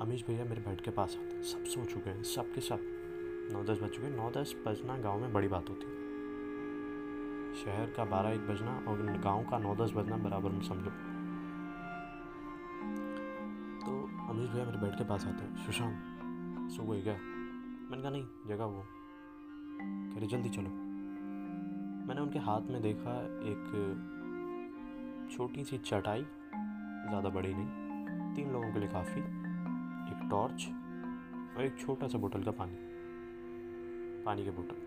अमीश 0.00 0.26
भैया 0.26 0.44
मेरे 0.44 0.60
बेड 0.60 0.80
के 0.80 0.90
पास 0.90 1.16
आते 1.16 1.36
हैं। 1.36 1.42
सब 1.42 1.64
सो 1.64 1.84
चुके 1.84 2.10
हैं 2.10 2.22
सब 2.22 2.54
के 2.54 2.60
सब। 2.60 2.78
नौ 3.52 3.64
दस 3.64 3.80
बज 3.82 3.90
चुके 3.90 4.06
हैं। 4.06 4.16
नौ 4.16 4.30
दस 4.30 4.54
बजना 4.66 4.98
गाँव 4.98 5.20
में 5.20 5.32
बड़ी 5.32 5.48
बात 5.48 5.68
होती 5.68 5.86
है। 5.86 6.06
शहर 7.54 7.90
का 7.96 8.04
बारह 8.04 8.30
एक 8.30 8.40
बजना 8.40 8.84
और 8.88 9.18
गाँव 9.18 9.50
का 9.50 9.58
नौ 9.58 9.76
दस 9.76 9.92
बजना 9.92 10.16
बराबर 10.16 10.50
में 10.50 10.62
समझो। 10.62 10.90
तो 13.86 14.02
अमीश 14.28 14.50
भैया 14.50 14.64
मेरे 14.64 14.78
बेड 14.78 14.98
के 14.98 15.04
पास 15.04 15.26
आते 15.26 15.44
हैं। 15.44 15.66
सुशांत, 15.66 15.96
सो 16.70 16.82
गई 16.82 17.02
क्या? 17.02 17.14
मैंने 17.14 18.02
कहा, 18.02 18.10
नहीं, 18.10 18.26
जगह 18.46 18.64
वो। 18.64 18.84
कह 19.80 20.18
रहे, 20.18 20.26
जल्दी 20.26 20.48
चलो। 20.48 20.85
मैंने 22.06 22.20
उनके 22.20 22.38
हाथ 22.38 22.60
में 22.62 22.80
देखा 22.82 23.12
एक 23.42 23.64
छोटी 25.32 25.64
सी 25.64 25.78
चटाई, 25.78 26.22
ज़्यादा 27.08 27.28
बड़ी 27.28 27.54
नहीं, 27.54 28.34
तीन 28.34 28.52
लोगों 28.52 28.72
के 28.72 28.78
लिए 28.78 28.88
काफ़ी, 28.88 29.20
एक 29.20 30.28
टॉर्च 30.30 30.66
और 31.56 31.64
एक 31.64 31.78
छोटा 31.78 32.08
सा 32.08 32.18
बोतल 32.18 32.42
का 32.42 32.50
पानी 32.50 32.76
पानी 34.24 34.44
के 34.44 34.50
बोतल। 34.50 34.78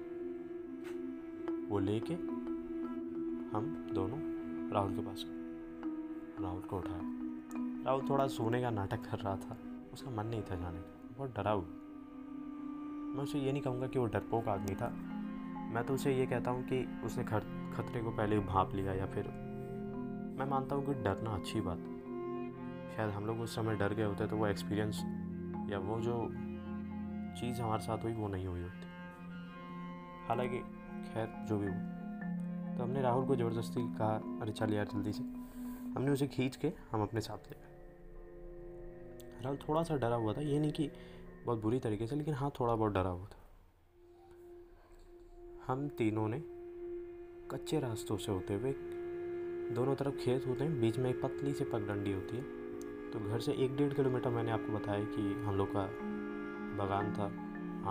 वो 1.69 1.79
लेके 1.79 2.13
हम 3.53 3.89
दोनों 3.93 4.19
राहुल 4.71 4.95
के 4.95 5.01
पास 5.01 5.25
गए। 5.27 6.43
राहुल 6.43 6.61
को 6.61 6.77
उठाया। 6.77 7.01
राहुल 7.85 8.09
थोड़ा 8.09 8.27
सोने 8.27 8.61
का 8.61 8.69
नाटक 8.69 9.01
कर 9.01 9.17
रहा 9.17 9.35
था। 9.35 9.57
उसका 9.93 10.11
मन 10.11 10.27
नहीं 10.27 10.41
था 10.41 10.55
जाने 10.55 10.79
का। 10.79 11.15
बहुत 11.17 11.35
डरा 11.35 11.51
हुआ। 11.51 11.63
मैं 13.15 13.23
उसे 13.23 13.39
ये 13.39 13.51
नहीं 13.51 13.61
कहूँगा 13.61 13.87
कि 13.87 13.99
वो 13.99 14.05
डरपोक 14.05 14.47
आदमी 14.47 14.75
था। 14.75 14.93
मैं 15.69 15.83
तो 15.83 15.93
उसे 15.93 16.13
ये 16.15 16.25
कहता 16.25 16.51
हूँ 16.51 16.63
कि 16.63 16.99
उसने 17.03 17.23
खतरे 17.23 18.01
को 18.01 18.11
पहले 18.11 18.39
भाप 18.39 18.75
लिया 18.75 18.93
या 18.93 19.05
फिर 19.05 19.27
मैं 20.39 20.45
मानता 20.45 20.75
हूँ 20.75 20.85
कि 20.85 20.93
डरना 20.93 21.29
अच्छी 21.29 21.61
बात 21.61 21.77
शायद 22.95 23.09
हम 23.09 23.25
लोग 23.25 23.39
उस 23.41 23.55
समय 23.55 23.75
डर 23.75 23.93
गए 23.93 24.03
होते 24.03 24.27
तो 24.27 24.37
वो 24.37 24.47
एक्सपीरियंस 24.47 24.99
या 25.71 25.79
वो 25.79 25.99
जो 25.99 26.15
चीज़ 27.39 27.61
हमारे 27.61 27.81
साथ 27.81 28.03
हुई 28.03 28.13
वो 28.13 28.27
नहीं 28.27 28.47
हुई 28.47 28.61
होती। 28.61 28.87
हालाँकि, 30.27 30.59
खैर, 31.09 31.45
जो 31.49 31.57
भी 31.57 31.67
हो 31.67 31.73
तो 32.77 32.83
हमने 32.83 33.01
राहुल 33.01 33.25
को 33.25 33.35
ज़बरदस्ती 33.35 33.81
कहा, 33.97 34.15
अरे 34.41 34.51
चल 34.51 34.73
यार, 34.73 34.85
जल्दी 34.85 35.13
से। 35.13 35.23
हमने 35.95 36.11
उसे 36.11 36.27
खींच 36.27 36.55
के 36.55 36.71
हम 36.91 37.01
अपने 37.01 37.21
साथ 37.21 37.37
ले 37.37 37.55
गए। 37.55 37.67
राहुल 39.43 39.57
थोड़ा 39.57 39.83
सा 39.83 39.95
डरा 39.95 40.15
हुआ 40.15 40.33
था, 40.33 40.41
ये 40.41 40.59
नहीं 40.59 40.71
कि 40.71 40.91
बहुत 41.45 41.61
बुरी 41.61 41.79
तरीके 41.79 42.07
से, 42.07 42.15
लेकिन 42.15 42.33
हाँ 42.33 42.51
थोड़ा 42.59 42.75
बहुत 42.75 42.93
डरा 42.93 43.09
हुआ 43.09 43.25
था। 43.25 43.38
हम 45.69 45.87
तीनों 45.87 46.27
ने 46.27 46.43
कच्चे 47.51 47.79
रास्तों 47.79 48.17
से 48.17 48.31
होते 48.31 48.53
हुए 48.53 48.71
दोनों 49.75 49.95
तरफ़ 49.95 50.15
खेत 50.15 50.47
होते 50.47 50.63
हैं। 50.63 50.81
बीच 50.81 50.97
में 50.97 51.09
एक 51.09 51.21
पतली 51.21 51.53
सी 51.53 51.63
पगडंडी 51.63 52.13
होती 52.13 52.37
है। 52.37 52.43
तो 53.11 53.19
घर 53.19 53.39
से 53.39 53.51
एक 53.53 53.77
डेढ़ 53.77 53.93
किलोमीटर 53.93 54.29
मैंने 54.29 54.51
आपको 54.51 54.73
बताया 54.73 55.03
कि 55.03 55.21
हम 55.21 55.55
लोग 55.55 55.69
का 55.75 55.89
बागान 56.77 57.13
था, 57.13 57.25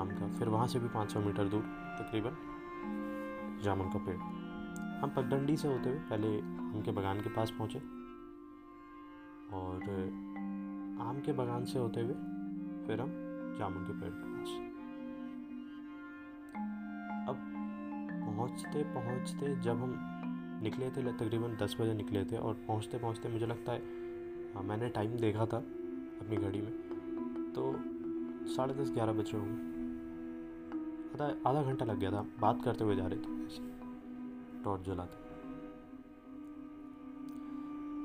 आम 0.00 0.10
का। 0.10 0.38
फिर 0.38 0.48
वहाँ 0.48 0.66
से 0.66 0.78
भी 0.78 0.88
500 0.88 1.20
मीटर 1.20 1.44
दूर, 1.44 1.62
तकरीबन, 1.98 2.36
जामुन 3.64 3.88
का 3.88 3.98
पेड़। 3.98 4.16
हम 5.00 5.10
पगडंडी 5.16 5.56
से 5.56 5.68
होते 5.68 5.90
हुए 5.90 5.98
पहले 5.98 6.40
आम 6.40 6.82
के 6.84 6.90
बागान 6.90 7.20
के 7.20 7.28
पास 7.28 7.50
पहुँचे। 7.50 7.78
और 9.56 9.82
आम 11.00 11.22
के 11.26 11.32
बागान 11.32 11.64
से 11.64 11.78
होते 11.78 12.00
हुए 12.00 12.14
फिर 12.86 13.00
हम 13.00 13.10
जामुन 13.58 13.84
के 13.84 13.92
पेड़। 13.92 14.37
पहुँचते 18.38 18.82
पहुँचते 18.94 19.54
जब 19.62 19.80
हम 19.82 19.94
निकले 20.62 20.90
थे 20.90 21.02
तकरीबन 21.12 21.56
दस 21.62 21.76
बजे 21.80 21.94
निकले 21.94 22.24
थे 22.24 22.36
और 22.38 22.54
पहुँचते 22.66 22.98
पहुँचते 22.98 23.28
मुझे 23.28 23.46
लगता 23.46 23.72
है 23.72 23.78
हाँ, 24.54 24.62
मैंने 24.62 24.88
टाइम 24.88 25.16
देखा 25.16 25.46
था 25.46 25.56
अपनी 25.56 26.36
घड़ी 26.36 26.60
में। 26.60 26.72
तो 27.54 27.62
साढ़े 28.46 28.74
दस 28.74 28.90
ग्यारह 28.90 29.12
बजे 29.12 29.36
होंगे। 29.36 29.66
आधा 31.14 31.26
आधा 31.50 31.62
घंटा 31.62 31.84
लग 31.84 31.98
गया 31.98 32.10
था 32.10 32.20
बात 32.40 32.62
करते 32.64 32.84
हुए 32.84 32.96
जा 32.96 33.06
रहे 33.06 33.18
थे 33.18 34.62
टॉर्च 34.64 34.82
जलाते। 34.86 35.16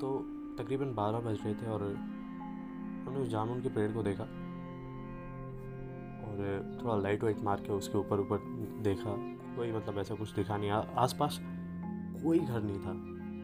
तो 0.00 0.18
तकरीबन 0.58 0.94
बारह 0.94 1.18
बज 1.18 1.38
रहे 1.44 1.54
थे 1.54 1.66
और 1.66 1.82
हमने 1.84 3.20
उस 3.20 3.28
जामुन 3.28 3.62
के 3.62 3.68
पेड़ 3.68 3.90
को 3.92 4.02
देखा 4.02 4.24
और 6.24 6.36
थोड़ा 6.82 6.96
लाइट 6.96 7.24
वाइट 7.24 7.40
मार 7.44 7.60
के 7.60 7.72
उसके 7.72 7.98
ऊपर 7.98 8.20
ऊपर 8.20 8.38
देखा। 8.82 9.14
कोई 9.56 9.72
मतलब 9.72 9.98
ऐसा 9.98 10.14
कुछ 10.14 10.34
दिखा 10.34 10.56
नहीं। 10.56 10.70
आसपास 10.70 11.38
कोई 12.24 12.38
घर 12.38 12.62
नहीं 12.62 12.78
था। 12.80 12.92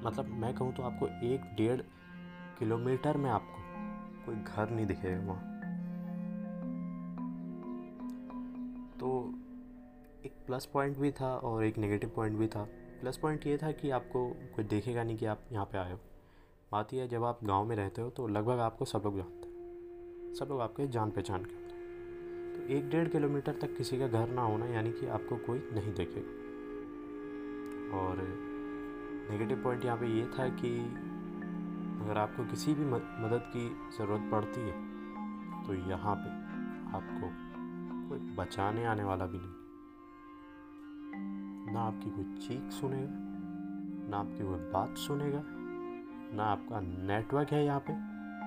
मतलब 0.08 0.28
मैं 0.34 0.54
कहूँ 0.54 0.72
तो 0.74 0.82
आपको 0.82 1.06
एक 1.26 1.54
डेढ़ 1.56 1.80
किलोमीटर 2.58 3.16
में 3.16 3.30
आपको 3.30 4.26
कोई 4.26 4.34
घर 4.36 4.70
नहीं 4.70 4.86
दिखेगा 4.86 5.20
वहाँ। 5.22 5.48
तो 9.00 9.08
एक 10.24 10.32
प्लस 10.46 10.66
पॉइंट 10.66 10.98
भी 10.98 11.10
था 11.10 11.34
और 11.36 11.64
एक 11.64 11.78
नेगेटिव 11.78 12.12
पॉइंट 12.16 12.38
भी 12.38 12.46
था। 12.46 12.66
प्लस 13.00 13.16
पॉइंट 13.16 13.46
ये 13.46 13.56
था 13.56 13.72
कि 13.72 13.90
आपको 13.90 14.28
कोई 14.56 14.64
देखेगा 14.64 15.02
नहीं 15.04 15.16
कि 15.16 15.26
आप 15.26 15.44
यहाँ 15.52 15.64
पे 15.64 15.78
आए 15.78 15.92
हो। 15.92 15.98
बात 16.72 16.92
यह 16.94 17.02
है, 17.02 17.08
जब 17.08 17.24
आप 17.24 17.38
गाँव 17.44 17.64
में 17.64 17.76
रहते 17.76 18.02
हो 18.02 18.10
तो 18.10 18.26
लगभग 18.26 18.58
आपको 18.58 18.84
सब 18.84 19.02
लोग 19.04 19.16
जानते 19.16 19.48
हैं। 19.48 20.34
सब 20.34 20.46
लोग 20.50 20.60
आपके 20.60 20.86
जान 20.88 21.10
पहचान 21.10 21.44
के 21.44 21.59
एक 22.70 22.88
डेढ़ 22.90 23.08
किलोमीटर 23.08 23.52
तक 23.60 23.76
किसी 23.76 23.98
का 23.98 24.06
घर 24.08 24.28
ना 24.28 24.42
होना 24.42 24.66
यानी 24.66 24.90
कि 24.92 25.06
आपको 25.14 25.36
कोई 25.46 25.58
नहीं 25.72 25.92
देखेगा 25.94 26.32
और 27.98 28.18
नेगेटिव 29.30 29.62
पॉइंट 29.64 29.84
यहाँ 29.84 29.96
पे 29.98 30.06
ये 30.08 30.24
था 30.28 30.46
कि 30.58 30.70
अगर 32.02 32.18
आपको 32.18 32.44
किसी 32.44 32.74
भी 32.74 32.84
मदद 32.84 33.42
की 33.54 33.64
ज़रूरत 33.96 34.28
पड़ती 34.32 34.60
है 34.60 34.74
तो 35.66 35.74
यहाँ 35.90 36.14
पे 36.16 36.30
आपको 36.96 37.30
कोई 38.08 38.18
बचाने 38.36 38.84
आने 38.84 39.04
वाला 39.04 39.26
भी 39.26 39.38
नहीं। 39.38 39.54
ना 41.74 41.80
आपकी 41.80 42.10
कोई 42.10 42.24
चीख 42.46 42.70
सुनेगा, 42.72 43.10
ना 44.10 44.16
आपकी 44.18 44.44
कोई 44.44 44.60
बात 44.72 44.92
सुनेगा, 44.98 45.42
ना 46.36 46.44
आपका 46.44 46.80
नेटवर्क 46.80 47.52
है 47.52 47.64
यहाँ 47.64 47.80
पे 47.80 47.92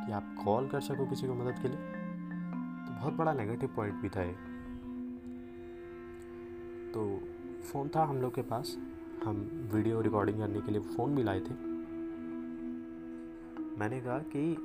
कि 0.05 0.11
आप 0.11 0.35
कॉल 0.45 0.67
कर 0.67 0.81
सको 0.81 1.05
किसी 1.09 1.27
को 1.27 1.33
मदद 1.33 1.59
के 1.61 1.67
लिए। 1.67 1.92
बहुत 3.03 3.15
बड़ा 3.15 3.33
नेगेटिव 3.33 3.69
पॉइंट 3.75 3.95
भी 3.95 4.09
था 4.09 4.21
ये। 4.23 4.33
तो 6.91 7.23
फ़ोन 7.63 7.89
था 7.95 8.03
हम 8.03 8.17
लोग 8.17 8.35
के 8.35 8.41
पास। 8.41 8.77
हम 9.25 9.35
वीडियो 9.73 10.01
रिकॉर्डिंग 10.01 10.37
करने 10.37 10.61
के 10.61 10.71
लिए 10.71 10.81
फ़ोन 10.81 11.15
भी 11.15 11.23
लाए 11.23 11.39
थे। 11.39 11.53
मैंने 13.79 14.01
कहा 14.01 14.17
कि 14.19 14.57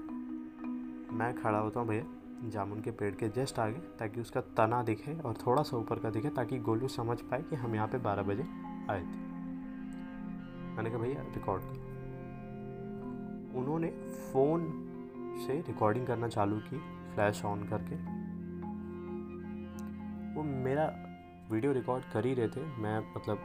मैं 1.14 1.34
खड़ा 1.34 1.58
होता 1.58 1.80
हूँ 1.80 1.88
भैया, 1.88 2.04
जामुन 2.50 2.80
के 2.80 2.90
पेड़ 2.90 3.14
के 3.14 3.28
जस्ट 3.28 3.58
आगे, 3.58 3.78
ताकि 3.78 4.20
उसका 4.20 4.40
तना 4.40 4.82
दिखे 4.82 5.18
और 5.20 5.34
थोड़ा 5.46 5.62
सा 5.62 5.76
ऊपर 5.76 5.98
का 5.98 6.10
दिखे, 6.10 6.28
ताकि 6.28 6.58
गोलू 6.58 6.88
समझ 6.88 7.20
पाए 7.20 7.42
कि 7.42 7.56
हम 7.56 7.74
यहाँ 7.74 7.88
पे 7.88 7.98
बारह 7.98 8.22
बजे 8.22 8.42
आए 8.90 9.00
थे। 9.00 9.26
मैंने 10.76 10.90
कहा, 10.90 10.98
भैया 10.98 11.22
रिकॉर्ड 11.22 11.62
कर। 11.62 11.76
उन्होंने 13.58 13.88
फ़ोन 14.32 14.70
से 15.46 15.60
रिकॉर्डिंग 15.60 16.06
करना 16.06 16.28
चालू 16.28 16.58
की 16.58 16.78
फ्लैश 17.14 17.44
ऑन 17.44 17.68
करके। 17.68 18.17
वो 20.38 20.44
मेरा 20.44 20.84
वीडियो 21.50 21.72
रिकॉर्ड 21.72 22.04
कर 22.12 22.26
ही 22.26 22.32
रहे 22.34 22.48
थे। 22.48 22.60
मैं 22.78 22.98
मतलब 23.14 23.38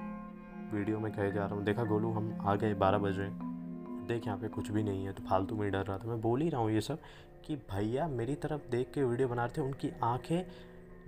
वीडियो 0.74 1.00
में 1.00 1.12
कहे 1.12 1.32
जा 1.32 1.46
रहा 1.46 1.56
हूँ। 1.56 1.64
देखा 1.64 1.84
गोलू, 1.84 2.12
हम 2.12 2.38
आ 2.42 2.56
गए 2.56 2.74
बारह 2.76 2.98
बज। 2.98 3.18
रहे 3.18 3.28
हैं 3.28 4.06
देख, 4.08 4.26
यहाँ 4.26 4.38
पे 4.40 4.48
कुछ 4.48 4.70
भी 4.72 4.84
नहीं 4.84 5.06
है 5.06 5.14
तो 5.14 5.24
फालतू 5.24 5.56
में 5.56 5.72
डर 5.72 5.86
रहा 5.86 5.98
था। 5.98 6.08
मैं 6.08 6.20
बोल 6.22 6.42
ही 6.42 6.50
रहा 6.50 6.62
हूँ 6.62 6.72
ये 6.72 6.82
सब 6.82 7.00
कि 7.46 7.56
भैया, 7.72 8.08
मेरी 8.10 8.36
तरफ़ 8.36 8.70
देख 8.72 8.92
के 8.94 9.04
वीडियो 9.04 9.28
बना 9.28 9.46
रहे 9.46 9.58
थे। 9.58 9.62
उनकी 9.62 9.90
आँखें 10.04 10.44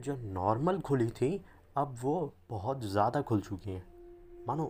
जो 0.01 0.15
नॉर्मल 0.24 0.80
खुली 0.80 1.08
थी, 1.12 1.30
अब 1.77 1.96
वो 2.01 2.34
बहुत 2.50 2.86
ज़्यादा 2.86 3.22
खुल 3.22 3.42
चुकी 3.42 3.72
हैं। 3.72 3.84
मानो, 4.48 4.65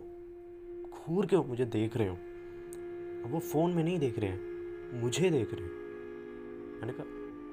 घूर 0.96 1.26
के 1.26 1.36
मुझे 1.38 1.64
देख 1.66 1.96
रहे 1.96 2.08
हो। 2.08 2.14
अब 2.14 3.32
वो 3.32 3.38
फ़ोन 3.42 3.72
में 3.72 3.82
नहीं 3.84 3.98
देख 3.98 4.18
रहे 4.18 4.30
हैं, 4.30 5.00
मुझे 5.00 5.30
देख 5.30 5.54
रहे 5.54 5.64
हैं। 5.64 5.70
मैंने 6.80 6.92
कहा, 6.92 7.06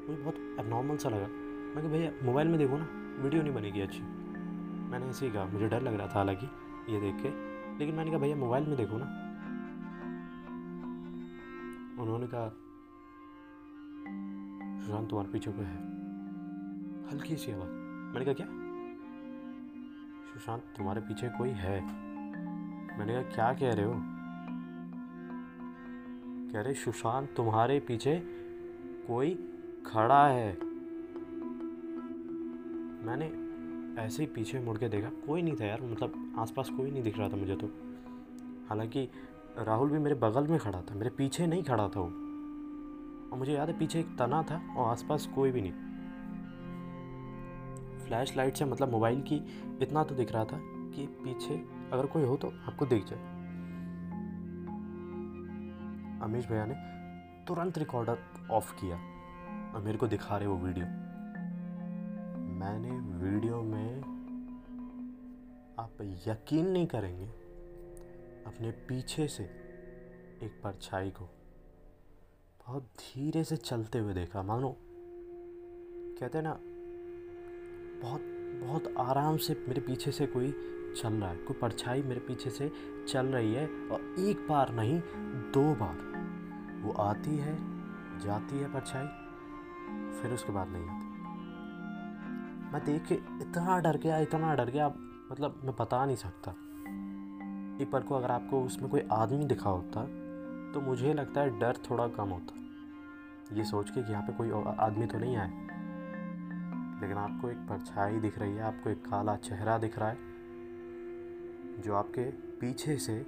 मुझे 0.07 0.21
बहुत 0.21 0.59
अबनॉर्मल 0.59 0.97
सा 0.97 1.09
लगा। 1.09 1.27
मैं 1.27 1.75
कहा, 1.75 1.87
भैया 1.87 2.11
मोबाइल 2.23 2.47
में 2.47 2.57
देखो 2.59 2.77
ना। 2.77 2.87
वीडियो 3.21 3.43
नहीं 3.43 3.53
बनेगी 3.53 3.81
अच्छी। 3.81 4.01
मैंने 4.89 5.05
ऐसे 5.05 5.25
ही 5.25 5.31
कहा, 5.31 5.45
मुझे 5.45 5.67
डर 5.67 5.81
लग 5.81 5.93
रहा 5.93 6.07
था 6.07 6.13
हालाँकि, 6.13 6.45
ये 6.93 7.01
देख 7.01 7.15
के। 7.15 7.29
लेकिन 7.79 7.95
मैंने 7.95 8.11
कहा, 8.11 8.19
भैया, 8.19 8.35
मोबाइल 8.35 8.67
में 8.67 8.77
देखो 8.77 8.97
ना। 8.97 9.05
उन्होंने 12.01 12.27
कहा 12.27 12.49
सुशांत 14.79 15.09
तुम्हारे 15.09 15.31
पीछे 15.31 15.51
कोई 15.51 15.65
है। 15.65 15.77
हल्की 17.11 17.37
सी 17.37 17.51
आवाज़। 17.51 17.69
मैंने 18.13 18.25
कहा, 18.25 18.33
क्या? 18.33 18.47
सुशांत, 20.33 20.63
तुम्हारे 20.77 21.01
पीछे 21.01 21.29
कोई 21.29 21.49
है। 21.49 21.85
मैंने 22.99 23.13
कहा, 23.13 23.21
क्या 23.21 23.53
कह 23.53 23.73
रहे 23.73 23.85
हो? 23.85 23.93
कह 26.53 26.61
रहे, 26.61 26.73
सुशांत, 26.73 27.33
तुम्हारे 27.37 27.79
पीछे 27.79 28.19
कोई 29.07 29.49
खड़ा 29.85 30.27
है। 30.27 30.72
मैंने 33.03 33.25
ऐसे 34.01 34.23
ही 34.23 34.27
पीछे 34.27 34.59
मुड़ 34.59 34.77
के 34.77 34.89
देखा, 34.89 35.09
कोई 35.09 35.41
नहीं 35.41 35.55
था 35.55 35.65
यार 35.65 35.81
मतलब 35.81 36.35
आसपास 36.39 36.69
कोई 36.69 36.91
नहीं 36.91 37.03
दिख 37.03 37.17
रहा 37.17 37.29
था 37.29 37.35
मुझे 37.35 37.55
तो। 37.55 37.67
हालाँकि 38.69 39.09
राहुल 39.57 39.89
भी 39.89 39.97
मेरे 39.97 40.15
बगल 40.15 40.47
में 40.47 40.59
खड़ा 40.59 40.81
था, 40.81 40.95
मेरे 40.95 41.09
पीछे 41.09 41.47
नहीं 41.47 41.63
खड़ा 41.63 41.89
था 41.89 41.99
वो। 41.99 42.05
और 43.31 43.37
मुझे 43.37 43.53
याद 43.53 43.69
है, 43.69 43.79
पीछे 43.79 43.99
एक 43.99 44.17
तना 44.19 44.43
था 44.43 44.75
और 44.77 44.91
आसपास 44.91 45.25
कोई 45.35 45.51
भी 45.51 45.61
नहीं। 45.61 45.71
फ्लैश 47.99 48.37
लाइट 48.37 48.55
से 48.55 48.65
मतलब 48.65 48.91
मोबाइल 48.91 49.21
की 49.21 49.35
इतना 49.81 50.03
तो 50.03 50.15
दिख 50.15 50.31
रहा 50.31 50.45
था 50.45 50.59
कि 50.63 51.07
पीछे 51.07 51.65
अगर 51.91 52.05
कोई 52.05 52.23
हो 52.23 52.37
तो 52.37 52.47
आपको 52.47 52.85
दिख 52.85 53.05
जाए। 53.05 53.19
अमीश 56.21 56.47
भैया 56.47 56.65
ने 56.65 56.75
तुरंत 57.45 57.77
रिकॉर्डर 57.77 58.17
ऑफ़ 58.51 58.73
किया। 58.73 58.95
और 59.75 59.81
मेरे 59.85 59.97
को 59.97 60.07
दिखा 60.07 60.37
रहे 60.37 60.47
वो 60.47 60.57
वीडियो 60.57 61.02
मैंने 62.63 62.91
वीडियो 63.19 63.61
में 63.61 64.01
आप 65.79 65.97
यकीन 66.27 66.67
नहीं 66.67 66.85
करेंगे, 66.87 67.25
अपने 68.47 68.71
पीछे 68.87 69.27
से 69.27 69.43
एक 70.43 70.59
परछाई 70.63 71.09
को 71.09 71.25
बहुत 72.59 72.83
धीरे 72.99 73.43
से 73.43 73.57
चलते 73.57 73.99
हुए 73.99 74.13
देखा। 74.13 74.43
मानो, 74.43 74.69
कहते 76.19 76.37
हैं 76.37 76.43
ना, 76.43 76.57
बहुत 78.01 78.31
बहुत 78.63 78.93
आराम 78.99 79.37
से 79.37 79.53
मेरे 79.67 79.81
पीछे 79.81 80.11
से 80.11 80.25
कोई 80.27 80.51
चल 80.97 81.13
रहा 81.13 81.29
है, 81.29 81.37
कोई 81.37 81.59
परछाई 81.59 82.01
मेरे 82.03 82.19
पीछे 82.19 82.49
से 82.49 82.71
चल 83.07 83.25
रही 83.27 83.53
है 83.53 83.65
और 83.65 84.15
एक 84.21 84.47
बार 84.49 84.73
नहीं, 84.73 84.99
दो 85.51 85.73
बार। 85.75 85.97
वो 86.83 86.93
आती 87.03 87.37
है, 87.37 87.57
जाती 88.19 88.59
है 88.59 88.73
परछाई, 88.73 89.07
फिर 90.21 90.33
उसके 90.33 90.53
बाद 90.53 90.67
नहीं 90.67 90.87
आती। 90.87 91.02
मैं 92.73 92.83
देख 92.85 93.05
के 93.05 93.15
इतना 93.15 93.79
डर 93.79 93.97
गया, 93.97 94.17
इतना 94.19 94.53
डर 94.55 94.69
गया 94.69 94.87
मतलब 95.31 95.61
मैं 95.65 95.73
बता 95.79 96.05
नहीं 96.05 96.15
सकता। 96.15 96.51
एक 97.83 97.89
पर 97.91 98.03
को 98.03 98.15
अगर 98.15 98.31
आपको 98.31 98.61
उसमें 98.63 98.89
कोई 98.91 99.01
आदमी 99.11 99.45
दिखा 99.45 99.69
होता 99.69 100.05
तो 100.73 100.81
मुझे 100.81 101.13
लगता 101.13 101.41
है 101.41 101.59
डर 101.59 101.77
थोड़ा 101.89 102.07
कम 102.07 102.29
होता। 102.29 103.55
ये 103.55 103.63
सोच 103.63 103.89
के 103.89 104.03
कि 104.03 104.11
यहाँ 104.11 104.23
पे 104.23 104.33
कोई 104.33 104.51
आदमी 104.79 105.05
तो 105.05 105.19
नहीं 105.19 105.35
आए। 105.37 105.49
लेकिन 107.01 107.17
आपको 107.17 107.49
एक 107.49 107.57
परछाई 107.69 108.19
दिख 108.19 108.39
रही 108.39 108.53
है, 108.53 108.61
आपको 108.61 108.89
एक 108.89 109.05
काला 109.05 109.35
चेहरा 109.35 109.77
दिख 109.77 109.99
रहा 109.99 110.09
है, 110.09 110.17
जो 111.81 111.95
आपके 111.95 112.29
पीछे 112.59 112.97
से 112.97 113.25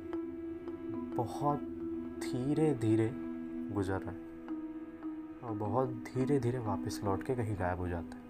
बहुत 1.15 1.59
धीरे 2.19 2.73
धीरे 2.73 3.11
गुजर 3.73 3.99
रहा 3.99 4.11
है। 4.11 4.23
और 5.43 5.57
बहुत 5.57 5.89
धीरे 6.05 6.39
धीरे 6.39 6.59
वापस 6.59 7.01
लौट 7.03 7.23
के 7.23 7.35
कहीं 7.35 7.55
गायब 7.59 7.79
हो 7.79 7.87
जाता 7.87 8.17
है। 8.17 8.24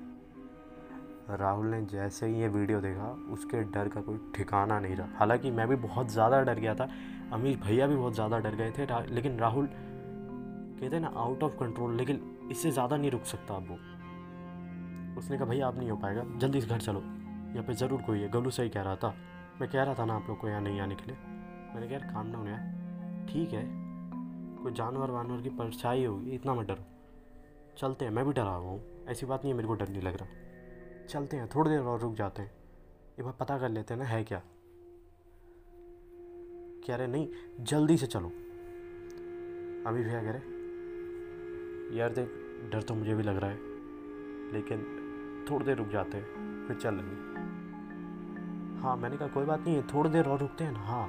राहुल 1.30 1.66
ने 1.66 1.82
जैसे 1.84 2.28
ही 2.28 2.42
ये 2.42 2.48
वीडियो 2.48 2.80
देखा, 2.82 3.08
उसके 3.34 3.62
डर 3.72 3.88
का 3.88 4.02
कोई 4.02 4.20
ठिकाना 4.36 4.80
नहीं 4.80 4.96
रहा। 4.96 5.08
हालाँकि 5.18 5.52
मैं 5.52 5.68
भी 5.68 5.76
बहुत 5.78 6.12
ज़्यादा 6.12 6.42
डर 6.42 6.60
गया 6.60 6.76
था 6.76 6.88
अमीश 7.34 7.58
भैया 7.58 7.88
भी 7.88 7.96
बहुत 7.96 8.14
ज़्यादा 8.14 8.40
डर 8.40 8.56
गए 8.56 8.72
थे 8.72 9.14
लेकिन 9.14 9.40
राहुल, 9.40 9.66
कहते 9.66 11.00
ना 11.00 11.12
आउट 11.16 11.44
ऑफ़ 11.44 11.54
कंट्रोल 11.60 11.96
लेकिन 11.98 12.22
इससे 12.52 12.72
ज़्यादा 12.72 12.98
नहीं 12.98 13.12
रुक 13.12 13.24
सकता 13.26 13.56
अब 13.56 13.68
वो। 13.70 13.76
उसने 15.20 15.38
कहा, 15.38 15.46
भैया 15.46 15.68
आप 15.68 15.78
नहीं 15.78 15.90
हो 15.90 15.98
पाएगा, 15.98 16.24
जल्दी 16.38 16.58
इस 16.58 16.68
घर 16.68 16.80
चलो। 16.80 17.00
यहाँ 17.00 17.64
पे 17.64 17.74
ज़रूर 17.74 18.02
कोई 18.02 18.20
है, 18.20 18.30
गलू 18.30 18.50
सही 18.50 18.70
कह 18.70 18.82
रहा 18.82 18.96
था। 18.96 19.14
मैं 19.62 19.70
कह 19.70 19.84
रहा 19.84 19.94
था 19.94 20.06
ना 20.06 20.16
आप 20.16 20.26
लोग 20.30 20.40
को 20.40 20.48
यहाँ 20.48 20.62
नहीं 20.62 20.80
आने 20.80 20.96
के 20.96 21.06
लिए। 21.06 21.16
मैंने 21.16 21.88
कहा, 21.88 21.98
यार 21.98 22.14
काम 22.14 22.32
डाउन 22.32 22.48
यार, 22.48 23.28
ठीक 23.30 23.54
है। 23.54 23.64
कोई 24.64 24.74
जानवर 24.74 25.12
वानवर 25.12 25.42
की 25.42 25.50
परछाई 25.50 26.06
होगी, 26.06 26.32
इतना 26.32 26.54
मैं 26.54 26.66
डरो। 26.68 26.86
चलते 27.78 28.06
हैं, 28.06 28.12
मैं 28.12 28.26
भी 28.26 28.34
डरा 28.34 28.52
हुआ 28.52 28.70
हूँ। 28.70 29.06
ऐसी 29.10 29.26
बात 29.26 29.44
नहीं 29.44 29.54
है, 29.54 29.58
मेरे 29.58 29.68
को 29.68 29.74
डर 29.74 29.90
नहीं 29.90 30.02
लग 30.02 30.18
रहा। 30.18 30.44
चलते 31.06 31.38
हैं, 31.38 31.48
थोड़ी 31.56 31.70
देर 31.70 31.80
और 31.80 32.00
रुक 32.00 32.16
जाते 32.16 32.42
हैं। 32.42 32.52
एक 33.20 33.24
बार 33.26 33.34
पता 33.40 33.58
कर 33.58 33.70
लेते 33.70 33.94
हैं 33.94 34.02
ना, 34.02 34.08
है 34.08 34.24
क्या? 34.24 34.42
कह 36.88 36.96
रहे, 36.96 37.08
नहीं, 37.08 37.28
जल्दी 37.62 37.98
से 37.98 38.06
चलो। 38.06 38.28
अभी 39.88 40.04
भैया 40.04 40.22
कह 40.24 40.32
रहे। 40.32 40.54
यार 41.98 42.14
देख, 42.14 42.30
डर 42.72 42.82
तो 42.82 42.96
मुझे 42.96 43.16
भी 43.16 43.24
लग 43.24 43.38
रहा 43.38 43.50
है, 43.50 43.58
लेकिन 44.54 45.46
थोड़ी 45.52 45.66
देर 45.66 45.78
रुक 45.78 45.88
जाते 45.88 46.18
हैं, 46.18 46.68
फिर 46.68 46.78
चल 46.78 46.96
लेंगे 46.96 47.34
हाँ 48.82 48.96
मैंने 48.98 49.18
कहा, 49.18 49.28
कोई 49.28 49.46
बात 49.46 49.60
नहीं 49.60 49.76
है 49.76 49.82
थोड़ी 49.88 50.10
देर 50.10 50.26
और 50.26 50.40
रुकते 50.40 50.64
हैं 50.64 50.72
ना। 50.72 50.80
हाँ 50.80 51.08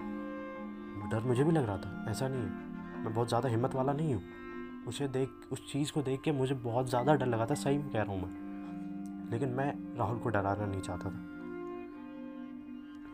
डर 1.10 1.20
मुझे 1.20 1.44
भी 1.44 1.52
लग 1.52 1.66
रहा 1.66 1.76
था, 1.76 2.10
ऐसा 2.10 2.28
नहीं 2.28 2.42
है। 2.42 3.04
मैं 3.04 3.14
बहुत 3.14 3.28
ज़्यादा 3.28 3.48
हिम्मत 3.48 3.74
वाला 3.74 3.92
नहीं 3.92 4.14
हूँ। 4.14 4.22
उसे 4.88 5.08
देख, 5.08 5.30
उस 5.52 5.72
चीज़ 5.72 5.92
को 5.92 6.02
देख 6.02 6.20
के 6.20 6.32
मुझे 6.32 6.54
बहुत 6.54 6.88
ज़्यादा 6.88 7.14
डर 7.14 7.26
लगा 7.26 7.46
था, 7.46 7.54
सही 7.54 7.78
कह 7.78 8.02
रहा 8.02 8.12
हूँ 8.12 8.22
मैं। 8.22 9.30
लेकिन 9.30 9.48
मैं 9.48 9.72
राहुल 9.96 10.18
को 10.18 10.28
डराना 10.28 10.66
नहीं 10.66 10.80
चाहता 10.82 11.10
था। 11.10 11.34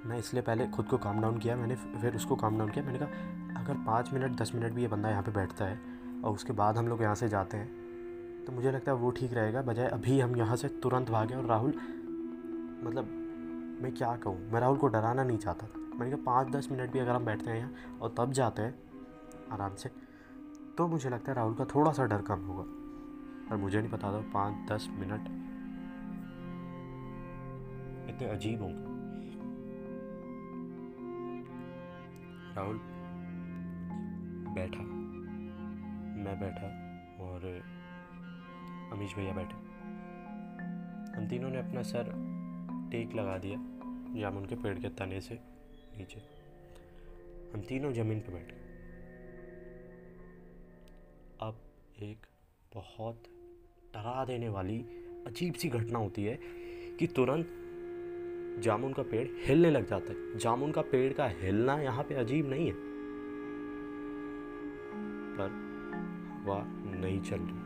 मैं 0.05 0.19
इसलिए 0.19 0.43
पहले 0.43 0.67
खुद 0.69 0.87
को 0.87 0.99
काम 0.99 1.21
डाउन 1.23 1.39
किया, 1.39 1.57
मैंने 1.57 1.75
फिर 1.75 2.17
उसको 2.17 2.37
काम 2.37 2.59
डाउन 2.59 2.71
किया। 2.71 2.85
मैंने 2.85 2.99
कहा, 2.99 3.61
अगर 3.61 3.75
पाँच 3.87 4.13
मिनट, 4.13 4.37
दस 4.37 4.53
मिनट 4.55 4.73
भी 4.73 4.83
ये 4.83 4.89
बंदा 4.89 5.11
यहाँ 5.11 5.23
पे 5.23 5.31
बैठता 5.33 5.65
है 5.65 5.81
और 6.25 6.33
उसके 6.33 6.53
बाद 6.55 6.77
हम 6.77 6.89
लोग 6.89 7.03
यहाँ 7.03 7.15
से 7.15 7.29
जाते 7.29 7.57
हैं 7.57 8.45
तो 8.45 8.53
मुझे 8.53 8.71
लगता 8.71 8.93
है 8.93 8.97
वो 8.99 9.11
ठीक 9.13 9.33
रहेगा, 9.35 9.63
बजाय 9.63 9.89
अभी 9.89 10.19
हम 10.21 10.37
यहाँ 10.37 10.57
से 10.57 10.69
तुरंत 10.83 11.11
भागें 11.11 11.35
और 11.37 11.45
राहुल 11.47 11.75
मतलब 12.85 13.05
मैं 13.83 13.93
क्या 13.95 14.15
कहूँ, 14.17 14.39
मैं 14.53 14.61
राहुल 14.61 14.77
को 14.77 14.89
डराना 14.89 15.25
नहीं 15.25 15.39
चाहता 15.39 15.67
था। 15.67 15.81
मैंने 15.91 16.11
कहा, 16.11 16.23
पाँच, 16.25 16.49
दस 16.49 16.69
मिनट 16.71 16.93
भी 16.93 16.99
अगर 16.99 17.11
हम 17.11 17.25
बैठते 17.25 17.51
हैं 17.51 17.59
यहाँ 17.59 17.99
और 18.01 18.15
तब 18.19 18.33
जाते 18.33 18.63
हैं, 18.63 18.75
आराम 19.53 19.75
से 19.75 19.91
तो 20.79 20.87
मुझे 20.89 21.11
लगता 21.11 21.31
है 21.33 21.37
राहुल 21.37 21.55
का 21.55 21.65
थोड़ा 21.67 21.93
सा 21.93 22.05
डर 22.07 22.23
कम 22.23 22.41
होगा। 22.41 22.65
पर 23.49 23.57
मुझे 23.57 23.81
नहीं 23.81 23.91
पता 23.91 24.13
था, 24.13 24.21
पाँच, 24.35 24.71
दस 24.71 24.89
मिनट 24.91 25.29
इतने 28.13 28.29
अजीब 28.29 28.63
होंगे। 28.63 28.93
राहुल, 32.55 32.81
बैठा। 34.55 34.83
मैं 36.25 36.41
बैठा 36.41 36.67
और 37.25 37.63
अमीश 38.93 39.15
भैया 39.15 39.33
बैठे। 39.33 39.73
हम 41.19 41.29
तीनों 41.29 41.51
ने 41.51 41.59
अपना 41.59 41.83
सर 41.83 42.05
टेक 42.93 43.15
लगा 43.15 43.39
दिया, 43.39 43.57
जामुन 44.21 44.47
के 44.47 44.55
पेड़ 44.55 44.79
के 44.79 44.89
तने 44.89 45.21
से 45.21 45.35
नीचे। 45.99 46.21
हम 47.55 47.61
तीनों 47.61 47.93
ज़मीन 47.93 48.21
पर 48.21 48.33
बैठ। 48.33 48.53
अब 51.41 51.59
एक 52.03 52.27
बहुत 52.75 53.23
डरा 53.95 54.25
देने 54.25 54.49
वाली 54.49 54.79
अजीब 55.27 55.55
सी 55.55 55.69
घटना 55.69 55.99
होती 55.99 56.25
है 56.25 56.39
कि 56.97 57.07
तुरंत 57.07 57.59
जामुन 58.59 58.93
का 58.93 59.03
पेड़ 59.03 59.29
हिलने 59.47 59.71
लग 59.71 59.87
जाता 59.87 60.13
है। 60.13 60.39
जामुन 60.39 60.73
का 60.73 60.81
पेड़ 60.81 61.13
का 61.13 61.27
हिलना 61.27 61.75
यहाँ 61.75 62.05
पे 62.05 62.15
अजीब 62.15 62.51
नहीं 62.51 62.67
है। 62.67 62.75
पर 65.37 65.51
हवा 66.45 66.65
नहीं 67.01 67.21
चल 67.21 67.37
रही। 67.37 67.59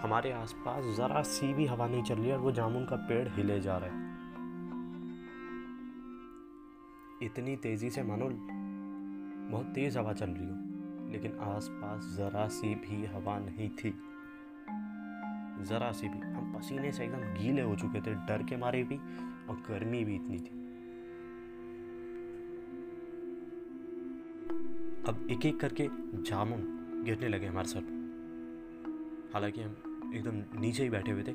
हमारे 0.00 0.32
आसपास 0.32 0.84
ज़रा 0.84 1.22
सी 1.22 1.54
भी 1.54 1.66
हवा 1.66 1.88
नहीं 1.88 2.02
चल 2.02 2.14
रही 2.14 2.32
और 2.32 2.38
वो 2.38 2.52
जामुन 2.52 2.84
का 2.84 2.96
पेड़ 2.96 3.28
हिले 3.28 3.60
जा 3.60 3.78
रहा 3.78 3.90
है। 3.90 4.12
इतनी 7.22 7.56
तेज़ी 7.56 7.90
से 7.90 8.02
मानो 8.02 8.28
बहुत 9.50 9.66
तेज़ 9.66 9.98
हवा 9.98 10.12
चल 10.12 10.30
रही 10.30 10.46
हो, 10.46 11.12
लेकिन 11.12 11.32
आसपास 11.32 12.04
ज़रा 12.04 12.48
सी 12.48 12.74
भी 12.74 13.06
हवा 13.06 13.38
नहीं 13.38 13.70
थी। 13.70 13.90
ज़रा 15.64 15.92
सी 15.92 16.08
भी। 16.08 16.18
हम 16.18 16.54
पसीने 16.56 16.92
से 16.92 17.04
एकदम 17.04 17.18
गीले 17.18 17.62
हो 17.62 17.76
चुके 17.76 18.00
थे, 18.00 18.14
डर 18.14 18.42
के 18.42 18.56
मारे 18.56 18.82
भी 18.82 18.96
और 19.52 19.62
गर्मी 19.68 20.04
भी 20.04 20.14
इतनी 20.14 20.38
थी। 20.38 20.60
अब 25.08 25.26
एक 25.30 25.46
एक 25.46 25.60
करके 25.60 25.88
जामुन 26.22 26.60
गिरने 27.04 27.28
लगे 27.28 27.46
हमारे 27.46 27.68
सर 27.68 27.80
पर 27.80 29.30
हालाँकि 29.34 29.62
हम 29.62 30.12
एकदम 30.14 30.60
नीचे 30.60 30.82
ही 30.82 30.90
बैठे 30.90 31.12
हुए 31.12 31.22
थे 31.22 31.30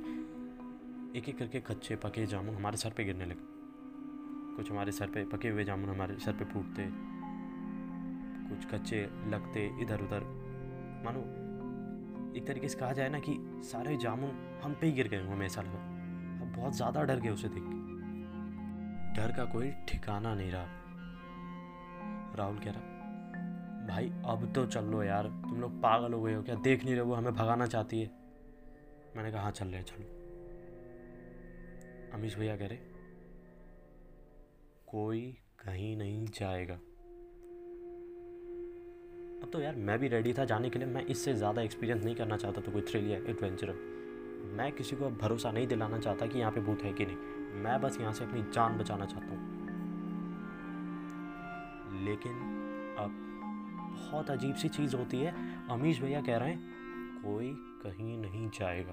एक 1.15 1.29
एक 1.29 1.37
करके 1.37 1.59
कच्चे 1.61 1.95
पके 1.97 2.25
जामुन 2.25 2.55
हमारे 2.55 2.77
सर 2.77 2.93
पे 2.97 3.03
गिरने 3.03 3.25
लगे। 3.25 3.45
कुछ 4.55 4.71
हमारे 4.71 4.91
सर 4.91 5.07
पे 5.07 5.23
पके 5.27 5.49
हुए 5.49 5.63
जामुन 5.63 5.89
हमारे 5.89 6.17
सर 6.19 6.33
पे 6.33 6.45
फूटते, 6.45 6.83
कुछ 8.49 8.65
कच्चे 8.71 9.01
लगते 9.27 9.65
इधर 9.81 10.01
उधर 10.01 10.23
मानो, 11.05 11.21
एक 12.37 12.47
तरीके 12.47 12.67
से 12.67 12.79
कहा 12.79 12.91
जाए 12.93 13.09
ना 13.09 13.19
कि 13.19 13.35
सारे 13.63 13.95
जामुन 13.97 14.31
हम 14.63 14.73
पे 14.81 14.87
ही 14.87 14.93
गिर 14.93 15.07
गए 15.07 15.21
हमें 15.23 15.45
ऐसा 15.45 15.61
लगा। 15.61 15.79
अब 16.41 16.53
बहुत 16.57 16.75
ज़्यादा 16.75 17.03
डर 17.03 17.19
गए 17.19 17.29
उसे 17.29 17.49
देख 17.49 17.63
के। 17.63 17.76
डर 19.17 19.31
का 19.31 19.43
कोई 19.47 19.71
ठिकाना 19.87 20.33
नहीं 20.35 20.51
रहा। 20.51 20.65
राहुल 22.37 22.57
कह 22.59 22.71
रहा, 22.71 22.81
भाई, 23.87 24.09
अब 24.25 24.51
तो 24.55 24.65
चल 24.67 24.85
लो 24.85 25.03
यार। 25.03 25.27
तुम 25.43 25.61
लोग 25.61 25.81
पागल 25.81 26.13
हो 26.13 26.21
गए 26.21 26.33
हो 26.33 26.41
क्या? 26.43 26.55
देख 26.57 26.83
नहीं 26.83 26.95
रहे 26.95 27.03
वो 27.03 27.13
हमें 27.15 27.33
भगाना 27.33 27.65
चाहती 27.67 27.99
है। 27.99 28.09
मैंने 29.15 29.31
कहा 29.31 29.41
हाँ 29.41 29.51
चल 29.51 29.67
रहे 29.67 29.83
चलो। 29.83 30.05
अमीश 32.13 32.37
भैया 32.37 32.55
कह 32.57 32.67
रहे, 32.67 32.77
कोई 34.87 35.21
कहीं 35.59 35.95
नहीं 35.97 36.25
जाएगा। 36.35 36.73
अब 39.37 39.49
तो 39.53 39.59
यार, 39.61 39.75
मैं 39.77 39.97
भी 39.99 40.07
रेडी 40.07 40.33
था 40.33 40.45
जाने 40.45 40.69
के 40.69 40.79
लिए। 40.79 40.87
मैं 40.87 41.05
इससे 41.05 41.33
ज़्यादा 41.35 41.61
एक्सपीरियंस 41.61 42.03
नहीं 42.03 42.15
करना 42.15 42.37
चाहता 42.37 42.61
तो 42.61 42.71
कोई 42.71 42.81
थ्रिल 42.83 43.09
या 43.11 43.17
एडवेंचर 43.19 43.73
मैं 44.53 44.71
किसी 44.71 44.95
को 44.95 45.09
भरोसा 45.17 45.51
नहीं 45.51 45.67
दिलाना 45.67 45.99
चाहता 45.99 46.25
कि 46.27 46.39
यहाँ 46.39 46.51
पे 46.51 46.61
भूत 46.61 46.83
है 46.83 46.93
कि 46.93 47.05
नहीं। 47.05 47.36
मैं 47.57 47.81
बस 47.81 47.97
यहाँ 48.01 48.13
से 48.13 48.25
अपनी 48.25 48.41
जान 48.41 48.77
बचाना 48.77 49.05
चाहता 49.05 49.27
हूँ। 49.27 49.55
लेकिन 52.05 52.31
अब 52.99 53.11
बहुत 53.93 54.29
अजीब 54.29 54.55
सी 54.55 54.69
चीज़ 54.69 54.95
होती 54.95 55.19
है। 55.19 55.33
अमीश 55.69 56.01
भैया 56.01 56.21
कह 56.21 56.37
रहे 56.37 56.49
हैं, 56.49 56.59
कोई 57.23 57.53
कहीं 57.83 58.17
नहीं 58.17 58.49
जाएगा। 58.49 58.91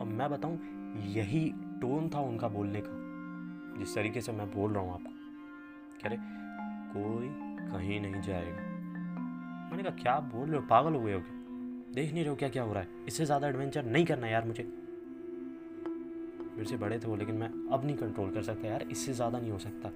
और 0.00 0.06
मैं 0.06 0.30
बताऊँ, 0.30 0.58
यही 1.06 1.54
टोन 1.80 2.10
था 2.14 2.20
उनका 2.20 2.48
बोलने 2.48 2.82
का, 2.86 2.90
जिस 3.78 3.94
तरीके 3.94 4.20
से 4.20 4.32
मैं 4.32 4.50
बोल 4.50 4.72
रहा 4.72 4.82
हूँ 4.82 4.94
आपको। 4.94 5.10
कह 6.02 6.08
रहे, 6.08 6.18
कोई 6.92 7.28
कहीं 7.68 8.00
नहीं 8.00 8.22
जाएगा। 8.22 8.62
मैंने 9.70 9.82
कहा, 9.82 10.02
क्या 10.02 10.20
बोल 10.20 10.48
रहे 10.48 10.60
हो? 10.60 10.66
पागल 10.66 10.94
हो 10.94 11.00
गए 11.00 11.14
हो 11.14 11.20
क्या? 11.20 11.34
देख 11.94 12.12
नहीं 12.12 12.22
रहे 12.22 12.30
हो 12.30 12.36
क्या 12.36 12.48
क्या 12.48 12.62
हो 12.62 12.72
रहा 12.72 12.82
है? 12.82 12.88
इससे 13.08 13.24
ज़्यादा 13.24 13.48
एडवेंचर 13.48 13.84
नहीं 13.84 14.04
करना 14.04 14.26
यार 14.26 14.44
मुझे। 14.44 14.77
मेरे 16.58 16.68
से 16.68 16.76
बड़े 16.76 16.98
थे 16.98 17.06
वो, 17.06 17.16
लेकिन 17.16 17.34
मैं 17.36 17.48
अब 17.72 17.84
नहीं 17.84 17.96
कंट्रोल 17.96 18.30
कर 18.30 18.42
सकता 18.42 18.68
यार, 18.68 18.82
इससे 18.82 19.12
ज़्यादा 19.14 19.38
नहीं 19.38 19.50
हो 19.50 19.58
सकता। 19.58 19.88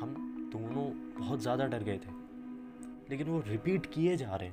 हम 0.00 0.14
दोनों 0.52 0.84
बहुत 1.18 1.40
ज़्यादा 1.40 1.66
डर 1.66 1.82
गए 1.82 1.98
थे, 1.98 2.10
लेकिन 3.10 3.28
वो 3.28 3.40
रिपीट 3.46 3.86
किए 3.86 4.16
जा 4.16 4.36
रहे 4.36 4.50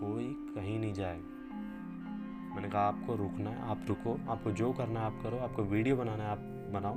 कोई 0.00 0.24
कहीं 0.54 0.78
नहीं 0.78 0.92
जाएगा 0.92 1.34
मैंने 2.54 2.68
कहा, 2.68 2.82
आपको 2.82 3.14
रुकना 3.16 3.50
है, 3.50 3.68
आप 3.70 3.84
रुको, 3.88 4.18
आपको 4.28 4.50
जो 4.52 4.72
करना 4.72 5.00
है 5.00 5.06
आप 5.06 5.20
करो, 5.22 5.38
आपको 5.38 5.62
वीडियो 5.64 5.96
बनाना 5.96 6.24
है, 6.24 6.30
आप 6.30 6.38
बनाओ। 6.72 6.94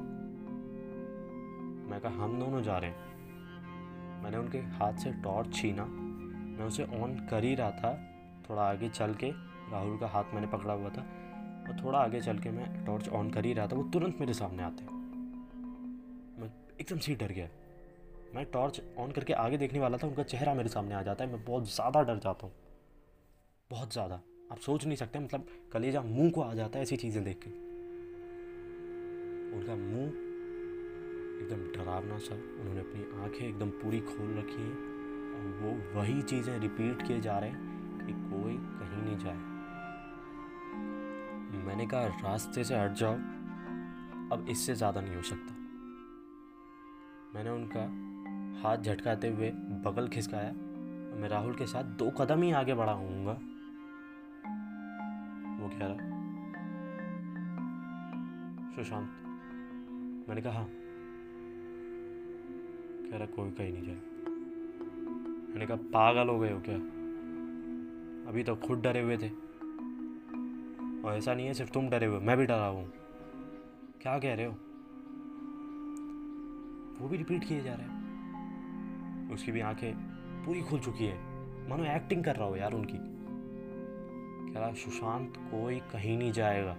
मैं 1.90 2.00
कहा, 2.02 2.24
हम 2.24 2.40
दोनों 2.40 2.62
जा 2.64 2.78
रहे 2.78 2.90
हैं। 2.90 4.22
मैंने 4.24 4.38
उनके 4.38 4.58
हाथ 4.58 4.94
से 4.94 5.12
टॉर्च 5.24 5.54
छीना, 5.54 5.86
मैं 5.86 6.66
उसे 6.66 6.84
ऑन 7.02 7.16
कर 7.30 7.44
ही 7.44 7.56
रहा 7.56 7.72
था, 7.72 7.94
थोड़ा 8.50 8.62
आगे 8.62 8.90
चल 8.90 9.14
के, 9.14 9.32
राहुल 9.72 9.98
का 9.98 10.08
हाथ 10.08 10.34
मैंने 10.34 10.48
पकड़ा 10.48 10.74
हुआ 10.74 10.90
था। 10.90 11.06
और 11.70 11.84
थोड़ा 11.84 12.00
आगे 12.00 12.22
चल 12.22 12.40
के 12.40 12.52
मैं 12.52 12.86
टॉर्च 12.86 13.10
ऑन 13.10 13.30
कर 13.32 13.46
ही 13.46 13.54
रहा 13.54 13.68
था, 13.68 13.76
वो 13.76 13.84
तुरंत 13.84 14.20
मेरे 14.20 14.34
सामने 14.34 14.64
आते। 14.64 14.84
मैं 16.42 16.50
एकदम 16.82 16.98
से 16.98 17.16
डर 17.16 17.32
गया। 17.32 17.48
मैं 18.36 18.46
टॉर्च 18.46 18.82
ऑन 18.98 19.12
करके 19.12 19.34
आगे 19.34 19.58
देखने 19.58 19.80
वाला 19.80 19.98
था, 19.98 20.08
उनका 20.08 20.24
चेहरा 20.24 20.54
मेरे 20.54 20.70
सामने 20.70 20.96
आ 20.96 21.02
जाता 21.02 21.24
है, 21.24 21.32
मैं 21.32 21.44
बहुत 21.46 21.74
ज़्यादा 21.76 22.02
डर 22.04 22.20
जाता 22.20 22.46
हूँ। 22.46 22.54
बहुत 23.70 23.92
ज़्यादा। 23.94 24.20
आप 24.52 24.60
सोच 24.60 24.86
नहीं 24.86 24.96
सकते 24.98 25.20
मतलब 25.20 25.48
कलेजा 25.74 26.02
मुँह 26.02 26.32
को 26.32 26.42
आ 26.42 26.54
जाता 26.54 26.80
है 26.80 26.84
ऐसी 26.84 26.98
चीज़ें 26.98 27.24
देख 27.24 27.40
के। 27.44 27.50
उनका 29.58 29.76
मुँह 29.76 30.08
एकदम 31.42 31.62
डरावना 31.74 32.18
सा, 32.18 32.36
उन्होंने 32.36 32.80
अपनी 32.80 33.24
आँखें 33.24 33.48
एकदम 33.48 33.70
पूरी 33.82 34.00
खोल 34.00 34.34
रखी 34.38 34.62
हैं, 34.62 34.78
और 35.36 35.44
वो 35.62 36.00
वही 36.00 36.22
चीज़ें 36.22 36.60
रिपीट 36.60 37.08
किए 37.08 37.20
जा 37.20 37.38
रहे 37.40 37.50
हैं 37.50 37.60
कि 38.00 38.14
कोई 38.14 38.54
कहीं 38.54 39.04
नहीं 39.04 39.18
जाए। 39.18 39.59
मैंने 41.50 41.86
कहा, 41.86 42.06
रास्ते 42.24 42.64
से 42.64 42.76
हट 42.76 42.94
जाओ। 42.94 43.14
अब 44.34 44.46
इससे 44.50 44.76
ज़्यादा 44.76 45.02
नहीं 45.02 45.16
हो 45.16 45.22
सकता। 45.22 45.54
मैंने 47.36 47.50
उनका 47.50 47.82
हाथ 48.62 48.78
झटकाते 48.78 49.28
हुए 49.28 49.50
बगल 49.86 50.08
खिसकाया 50.08 50.52
मैं 51.18 51.30
राहुल 51.30 51.54
के 51.56 51.66
साथ 51.66 51.84
दो 51.98 52.10
कदम 52.12 52.42
ही 52.42 52.52
आगे 52.52 52.74
बढ़ा 52.74 52.92
हूँगा। 52.92 53.32
वो 55.60 55.70
कह 55.70 55.86
रहा, 55.86 55.98
सुशांत। 58.76 59.10
मैंने 60.30 60.42
कहा 60.42 60.54
हाँ। 60.54 60.68
कह 63.04 63.18
रहा, 63.18 63.26
कोई 63.28 63.52
कहीं 63.52 63.72
नहीं 63.74 63.86
जाए 63.86 63.96
मैंने 65.50 65.66
कहा, 65.66 65.78
पागल 65.78 66.30
हो 66.30 66.40
गए 66.40 66.52
हो 66.52 66.60
क्या? 66.60 66.76
अभी 68.30 68.44
तो 68.44 68.56
खुद 68.58 68.82
डरे 68.82 69.02
हुए 69.02 69.18
थे। 69.18 69.30
और 71.06 71.14
ऐसा 71.14 71.34
नहीं 71.34 71.48
है, 71.48 71.54
सिर्फ़ 71.54 71.72
तुम 71.72 71.90
डरे 71.90 72.06
हुए 72.06 72.20
मैं 72.20 72.38
भी 72.38 72.46
डरा 72.46 72.68
हूँ। 72.68 72.92
क्या 74.02 74.20
कह 74.20 74.34
रहे 74.34 74.46
हो? 74.46 74.52
वो 77.02 77.10
भी 77.10 77.18
रिपीट 77.18 77.44
किए 77.44 77.64
जा 77.64 77.74
रहे 77.74 77.88
हैं। 77.88 78.00
उसकी 79.34 79.52
भी 79.52 79.62
आँखें 79.62 79.96
पूरी 80.46 80.62
खुल 80.62 80.80
चुकी 80.80 81.06
है। 81.06 81.18
मानो 81.70 81.84
एक्टिंग 81.84 82.24
कर 82.24 82.36
रहा 82.36 82.48
हो 82.48 82.56
यार 82.56 82.74
उनकी। 82.74 82.98
कह 84.54 84.60
रहा 84.60 84.74
सुशांत 84.74 85.34
कोई 85.38 85.80
कहीं 85.80 86.18
नहीं 86.18 86.32
जाएगा। 86.32 86.72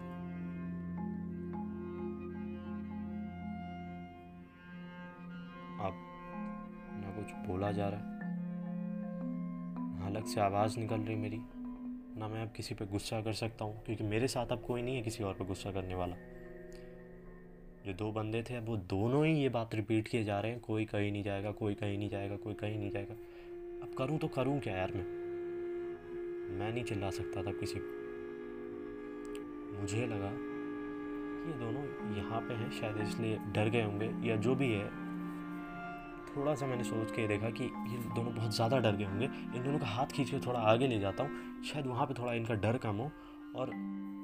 अब 5.87 5.97
ना 6.95 7.11
कुछ 7.17 7.49
बोला 7.49 7.73
जा 7.73 7.89
रहा 7.89 8.01
है 8.01 8.11
अलग 10.07 10.25
से 10.25 10.41
आवाज़ 10.41 10.79
निकल 10.79 11.01
रही 11.01 11.17
मेरी। 11.17 11.41
ना 12.19 12.29
मैं 12.29 12.43
अब 12.43 12.53
किसी 12.57 12.75
पे 12.75 12.87
गुस्सा 12.87 13.21
कर 13.21 13.33
सकता 13.33 13.65
हूँ, 13.65 13.85
क्योंकि 13.85 14.05
मेरे 14.05 14.29
साथ 14.29 14.47
अब 14.47 14.61
कोई 14.61 14.83
नहीं 14.83 14.97
है 14.97 15.03
किसी 15.03 15.25
और 15.25 15.35
पे 15.35 15.45
गुस्सा 15.45 15.73
करने 15.73 15.95
वाला। 15.95 16.17
जो 17.87 17.93
दो 17.93 18.13
बंदे 18.13 18.43
थे, 18.43 18.55
अब 18.55 18.67
वो 18.67 18.77
दोनों 18.77 19.27
ही 19.27 19.43
ये 19.43 19.49
बात 19.49 19.75
रिपीट 19.75 20.09
किए 20.09 20.25
जा 20.25 20.41
रहे 20.41 20.53
हैं, 20.53 20.61
कोई 20.61 20.85
कहीं 20.85 21.13
नहीं 21.13 21.23
जाएगा, 21.23 21.51
कोई 21.51 21.75
कहीं 21.75 21.99
नहीं 21.99 22.09
जाएगा, 22.09 22.37
कोई 22.37 22.55
कहीं 22.55 22.79
नहीं 22.79 22.91
जाएगा। 22.91 23.15
अब 23.83 23.95
करूँ 23.99 24.19
तो 24.19 24.29
करूँ 24.29 24.61
क्या 24.61 24.77
यार 24.77 24.93
मैं? 24.93 25.05
मैं 26.59 26.73
नहीं 26.73 26.85
चिल्ला 26.85 27.11
सकता 27.11 27.43
था 27.43 27.53
किसी 27.53 27.75
को। 27.79 28.01
मुझे 29.81 30.07
लगा 30.07 30.31
कि 30.35 31.53
ये 31.53 31.59
दोनों 31.59 32.17
यहाँ 32.17 32.41
पे 32.41 32.55
हैं, 32.55 32.71
शायद 32.71 32.97
इसलिए 33.09 33.39
डर 33.53 33.69
गए 33.69 33.83
होंगे, 33.83 34.29
या 34.29 34.37
जो 34.37 34.55
भी 34.55 34.73
है 34.73 35.00
थोड़ा 36.37 36.55
सा 36.55 36.67
मैंने 36.67 36.85
सोच 36.85 37.11
के 37.11 37.27
देखा 37.29 37.51
कि 37.51 37.65
ये 37.65 37.99
दोनों 38.15 38.35
बहुत 38.35 38.55
ज़्यादा 38.55 38.79
डर 38.79 38.97
गए 38.97 39.05
होंगे। 39.05 39.25
इन 39.25 39.63
दोनों 39.65 39.79
का 39.79 39.87
हाथ 39.87 40.07
खींच 40.07 40.31
के 40.31 40.39
थोड़ा 40.39 40.61
आगे 40.61 40.87
ले 40.87 40.99
जाता 41.01 41.23
हूँ। 41.23 41.63
शायद 41.65 41.87
वहाँ 41.87 42.07
पे 42.07 42.15
थोड़ा 42.15 42.33
इनका 42.33 42.55
डर 42.57 42.77
कम 42.77 42.97
हो 42.97 43.11
और 43.57 43.71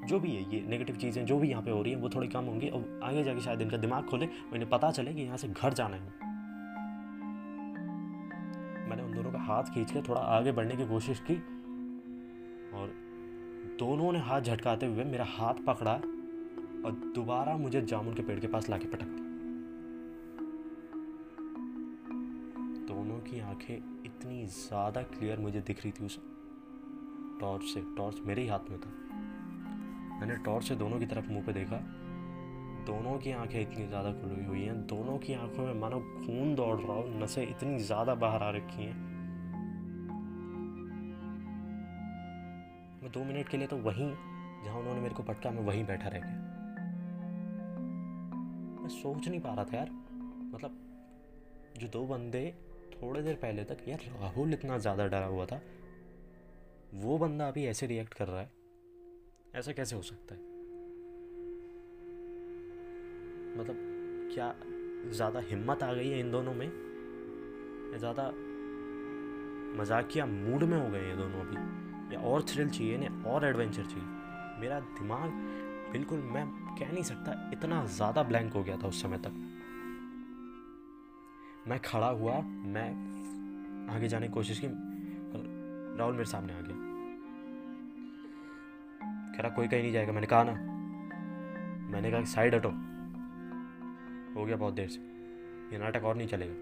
जो 0.09 0.19
भी 0.21 0.31
है, 0.31 0.43
ये 0.55 0.61
नेगेटिव 0.69 0.97
चीज़ें 0.97 1.25
जो 1.27 1.39
भी 1.39 1.49
यहाँ 1.51 1.63
पे 1.63 1.71
हो 1.71 1.83
रही 1.83 1.93
हैं, 1.93 2.01
वो 2.01 2.09
थोड़ी 2.09 2.29
कम 2.29 2.45
होंगी 2.45 2.69
और 2.69 3.01
आगे 3.05 3.23
जाके 3.25 3.41
शायद 3.41 3.63
इनका 3.63 3.77
दिमाग 3.77 4.05
खोले। 4.05 4.27
और 4.27 4.55
इन्हें 4.55 4.69
पता 4.71 4.91
चले 4.91 5.15
कि 5.15 5.23
यहाँ 5.23 5.37
से 5.37 5.49
घर 5.49 5.73
जाना 5.73 5.97
है। 5.97 6.25
मैंने 8.89 9.03
उन 9.03 9.13
दोनों 9.15 9.33
का 9.33 9.39
हाथ 9.43 9.75
खींच 9.75 9.91
के 9.91 10.03
थोड़ा 10.03 10.21
आगे 10.21 10.53
बढ़ने 10.53 10.77
की 10.77 10.87
कोशिश 10.87 11.23
की 11.31 11.35
और 12.75 12.95
दोनों 13.79 14.13
ने 14.13 14.19
हाथ 14.21 14.41
झटकाते 14.43 14.87
हुए 14.87 15.05
मेरा 15.05 15.27
हाथ 15.29 15.65
पकड़ा 15.67 15.93
और 15.93 16.93
दोबारा 17.15 17.57
मुझे 17.57 17.81
जामुन 17.83 18.15
के 18.15 18.23
पेड़ 18.23 18.39
के 18.41 18.47
पास 18.47 18.69
लाके 18.71 18.89
पटक 18.89 19.07
दी 19.07 19.26
की 23.27 23.41
आँखें 23.41 23.75
इतनी 23.77 24.47
ज़्यादा 24.47 25.03
क्लियर 25.03 25.39
मुझे 25.39 25.61
दिख 25.61 25.83
रही 25.85 25.93
थी 25.93 26.05
उस 26.05 26.19
टॉर्च 27.41 27.65
से। 27.65 27.81
टॉर्च 27.97 28.17
मेरे 28.27 28.43
ही 28.43 28.49
हाथ 28.49 28.71
में 28.71 28.81
था। 28.81 28.91
मैंने 30.21 30.37
टॉर्च 30.37 30.65
से 30.65 30.75
दोनों 30.75 30.99
की 30.99 31.07
तरफ़ 31.07 31.31
मुँह 31.31 31.45
पे 31.47 31.53
देखा। 31.53 31.77
दोनों 32.87 33.19
की 33.19 33.33
आँखें 33.33 33.61
इतनी 33.61 33.87
ज़्यादा 33.87 34.13
खुली 34.13 34.45
हुई 34.45 34.63
हैं। 34.63 34.87
दोनों 34.87 35.19
की 35.19 35.35
आँखों 35.35 35.67
में 35.67 35.75
मानो 35.75 35.99
खून 36.01 36.55
दौड़ 36.55 36.81
रहा 36.81 36.93
हो, 36.93 37.05
नसें 37.23 37.43
इतनी 37.43 37.79
ज़्यादा 37.79 38.15
बाहर 38.15 38.43
आ 38.43 38.51
रखी 38.51 38.83
हैं। 38.83 38.95
मैं 43.03 43.13
दो 43.13 43.25
मिनट 43.25 43.49
के 43.49 43.57
लिए 43.57 43.67
तो 43.67 43.77
वहीं, 43.77 44.11
जहाँ 44.65 44.79
उन्होंने 44.79 45.01
मेरे 45.01 45.15
को 45.15 45.23
पटका, 45.23 45.51
मैं 45.51 45.63
वहीं 45.63 45.85
बैठा 45.85 46.09
रह 46.09 46.19
गया। 46.19 46.45
मैं 48.83 48.89
सोच 48.89 49.29
नहीं 49.29 49.41
पा 49.41 49.55
रहा 49.55 49.65
था 49.65 49.77
यार। 49.77 49.91
मतलब 50.55 50.79
जो 51.79 51.89
दो 51.89 52.07
बंदे 52.07 52.43
थोड़ी 53.03 53.23
देर 53.23 53.35
पहले 53.35 53.65
तक 53.65 53.89
यार 53.89 54.01
राहुल 54.21 54.53
इतना 54.53 54.79
ज़्यादा 54.79 55.07
डरा 55.07 55.27
हुआ 55.27 55.47
था। 55.47 55.61
वो 56.95 57.19
बंदा 57.19 57.49
अभी 57.49 57.65
ऐसे 57.67 57.87
रिएक्ट 57.87 58.15
कर 58.15 58.29
रहा 58.29 58.41
है। 58.41 58.51
ऐसा 59.55 59.73
कैसे 59.73 59.97
हो 59.97 60.03
सकता 60.03 60.35
है? 60.35 60.41
मतलब 63.57 63.77
क्या 64.35 64.55
ज़्यादा 65.13 65.41
हिम्मत 65.41 65.83
आ 65.83 65.93
गई 65.93 66.09
है 66.09 66.21
इन 66.21 66.31
दोनों 66.31 66.55
में? 66.55 66.71
ज़्यादा 67.99 68.31
मजाकिया 69.81 70.27
मूड 70.27 70.63
में 70.63 70.79
हो 70.79 70.89
गए 70.91 71.09
ये 71.09 71.17
दोनों 71.17 71.41
अभी? 71.41 72.15
या 72.15 72.21
और 72.21 72.43
थ्रिल 72.43 72.71
चाहिए 72.71 72.95
इन्हें, 72.95 73.25
और 73.25 73.45
एडवेंचर 73.45 73.83
चाहिए? 73.83 74.07
मेरा 74.61 74.81
दिमाग, 74.81 75.31
बिल्कुल 75.93 76.19
मैं 76.19 76.47
कह 76.79 76.93
नहीं 76.93 77.03
सकता, 77.03 77.51
इतना 77.53 77.85
ज़्यादा 77.87 78.23
ब्लैंक 78.23 78.53
हो 78.53 78.63
गया 78.63 78.77
था 78.77 78.89
उस 78.89 79.03
समय 79.03 79.19
तक। 79.19 79.46
मैं 81.69 81.79
खड़ा 81.79 82.09
हुआ, 82.09 82.41
मैं 82.67 82.91
आगे 83.95 84.09
जाने 84.09 84.27
की 84.27 84.33
कोशिश 84.33 84.59
की 84.59 84.67
राहुल 85.99 86.13
मेरे 86.13 86.25
सामने 86.25 86.53
आ 86.53 86.61
गया। 86.61 86.77
कह 89.37 89.43
रहा, 89.43 89.51
कोई 89.51 89.69
कहीं 89.69 89.83
नहीं 89.83 89.93
जाएगा। 89.93 90.13
मैंने 90.13 90.27
कहा, 90.27 90.43
ना। 90.43 90.53
मैंने 91.93 92.11
कहा, 92.11 92.25
साइड 92.25 92.55
हटो। 92.55 92.69
हो 94.35 94.45
गया 94.45 94.57
बहुत 94.57 94.75
देर 94.75 94.89
से। 94.89 95.01
ये 95.73 95.79
नाटक 95.79 96.05
और 96.05 96.17
नहीं 96.17 96.29
चलेगा। 96.29 96.55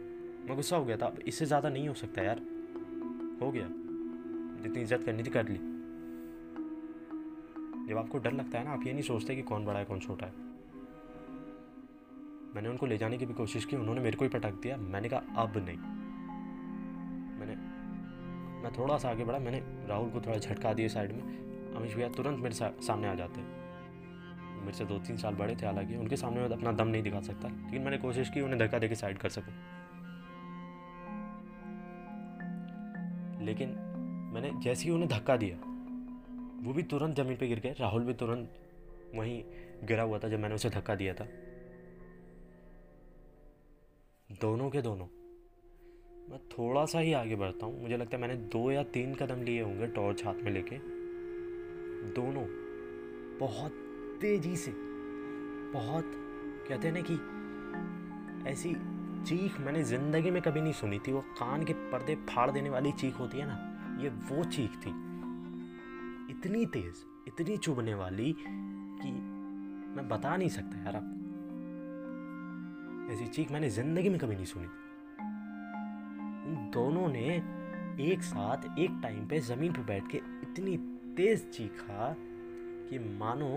मैं 0.46 0.56
गुस्सा 0.56 0.76
हो 0.76 0.84
गया 0.84 0.96
था। 0.96 1.14
इससे 1.26 1.46
ज़्यादा 1.46 1.68
नहीं 1.68 1.88
हो 1.88 1.94
सकता 1.94 2.22
यार। 2.22 2.38
हो 3.42 3.50
गया। 3.50 3.68
जितनी 4.62 4.82
इज़्ज़त 4.82 5.02
करनी 5.04 5.22
थी 5.22 5.30
कर 5.30 5.48
ली। 5.48 5.58
जब 7.88 7.98
आपको 7.98 8.18
डर 8.18 8.32
लगता 8.32 8.58
है 8.58 8.64
ना, 8.64 8.70
आप 8.70 8.86
ये 8.86 8.92
नहीं 8.92 9.02
सोचते 9.02 9.36
कि 9.36 9.42
कौन 9.42 9.64
बड़ा 9.64 9.78
है, 9.78 9.84
कौन 9.84 10.00
छोटा 10.00 10.26
है। 10.26 10.43
मैंने 12.54 12.68
उनको 12.68 12.86
ले 12.86 12.98
जाने 12.98 13.18
की 13.18 13.26
भी 13.26 13.34
कोशिश 13.34 13.64
की, 13.64 13.76
उन्होंने 13.76 14.00
मेरे 14.00 14.16
को 14.16 14.24
ही 14.24 14.28
पटक 14.28 14.52
दिया। 14.52 14.76
मैंने 14.76 15.08
कहा, 15.08 15.20
अब 15.36 15.56
नहीं। 15.56 15.78
मैंने, 17.38 17.54
मैं 18.62 18.72
थोड़ा 18.78 18.98
सा 18.98 19.10
आगे 19.10 19.24
बढ़ा, 19.24 19.38
मैंने 19.38 19.86
राहुल 19.88 20.10
को 20.10 20.20
थोड़ा 20.20 20.38
झटका 20.38 20.72
दिया 20.72 20.88
साइड 20.88 21.12
में। 21.12 21.22
अमिश 21.76 21.94
भैया, 21.94 22.08
तुरंत 22.08 22.38
मेरे 22.38 22.54
सामने 22.82 23.08
आ 23.08 23.14
जाते 23.14 23.40
हैं। 23.40 23.62
मेरे 24.60 24.72
से 24.72 24.84
दो 24.84 24.98
तीन 24.98 25.16
साल 25.16 25.34
बड़े 25.34 25.56
थे, 25.56 25.66
हालाँकि 25.66 25.96
उनके 25.96 26.16
सामने 26.16 26.40
मैं 26.40 26.48
अपना 26.48 26.72
दम 26.72 26.88
नहीं 26.88 27.02
दिखा 27.02 27.20
सकता, 27.20 27.48
लेकिन 27.48 27.82
मैंने 27.82 27.98
कोशिश 27.98 28.30
की 28.30 28.40
उन्हें 28.40 28.58
धक्का 28.58 28.78
देकर 28.78 28.94
साइड 28.94 29.18
कर 29.18 29.28
सकूँ। 29.28 29.54
लेकिन 33.42 33.68
मैंने 34.34 34.50
जैसे 34.60 34.84
ही 34.84 34.90
उन्हें 34.90 35.08
धक्का 35.08 35.36
दिया, 35.36 35.56
वो 36.66 36.72
भी 36.72 36.82
तुरंत 36.82 37.16
ज़मीन 37.16 37.36
पे 37.36 37.48
गिर 37.48 37.60
गए। 37.60 37.74
राहुल 37.80 38.04
भी 38.04 38.14
तुरंत 38.14 38.54
वहीं 39.14 39.42
गिरा 39.84 40.02
हुआ 40.02 40.18
था 40.18 40.28
जब 40.28 40.38
मैंने 40.38 40.54
उसे 40.54 40.70
धक्का 40.70 40.94
दिया 40.94 41.14
था। 41.14 41.26
दोनों 44.40 44.68
के 44.70 44.80
दोनों। 44.82 45.06
मैं 46.28 46.38
थोड़ा 46.48 46.84
सा 46.86 46.98
ही 46.98 47.12
आगे 47.12 47.36
बढ़ता 47.36 47.66
हूँ। 47.66 47.82
मुझे 47.82 47.96
लगता 47.96 48.16
है 48.16 48.20
मैंने 48.20 48.36
दो 48.52 48.70
या 48.70 48.82
तीन 48.92 49.14
कदम 49.14 49.42
लिए 49.42 49.62
होंगे 49.62 49.86
टॉर्च 49.88 50.24
हाथ 50.24 50.34
में 50.34 50.50
लेके। 50.52 50.78
दोनों 52.14 52.44
बहुत 53.38 53.72
तेज़ी 54.20 54.56
से, 54.56 54.70
बहुत 55.72 56.12
कहते 56.68 56.88
हैं 56.88 56.94
ना 56.94 57.02
कि 57.10 58.50
ऐसी 58.50 58.74
चीख 59.26 59.60
मैंने 59.60 59.82
ज़िंदगी 59.84 60.30
में 60.30 60.40
कभी 60.42 60.60
नहीं 60.60 60.72
सुनी 60.72 60.98
थी। 60.98 61.12
वो 61.12 61.20
कान 61.38 61.64
के 61.64 61.72
पर्दे 61.90 62.14
फाड़ 62.28 62.50
देने 62.50 62.70
वाली 62.70 62.92
चीख 62.94 63.18
होती 63.18 63.38
है 63.38 63.46
ना, 63.46 63.58
ये 64.02 64.08
वो 64.08 64.44
चीख 64.46 64.76
थी। 64.76 64.90
इतनी 66.30 66.66
तेज, 66.68 67.04
इतनी 67.28 67.56
चुभने 67.58 67.94
वाली 67.94 68.34
कि 68.38 69.10
मैं 69.96 70.08
बता 70.08 70.36
नहीं 70.36 70.48
सकता 70.50 70.82
यार 70.84 70.96
आपको 70.96 71.13
ऐसी 73.10 73.26
चीख 73.26 73.50
मैंने 73.50 73.68
ज़िंदगी 73.70 74.08
में 74.08 74.18
कभी 74.18 74.34
नहीं 74.34 74.44
सुनी। 74.44 74.66
उन 76.46 76.70
दोनों 76.74 77.08
ने 77.08 77.42
एक 78.00 78.22
साथ 78.22 78.78
एक 78.78 78.98
टाइम 79.02 79.26
पे 79.28 79.40
ज़मीन 79.40 79.72
पर 79.72 79.82
बैठ 79.82 80.08
के 80.10 80.18
इतनी 80.18 80.76
तेज 81.16 81.50
चीखा 81.50 82.14
कि 82.88 82.98
मानो 83.18 83.50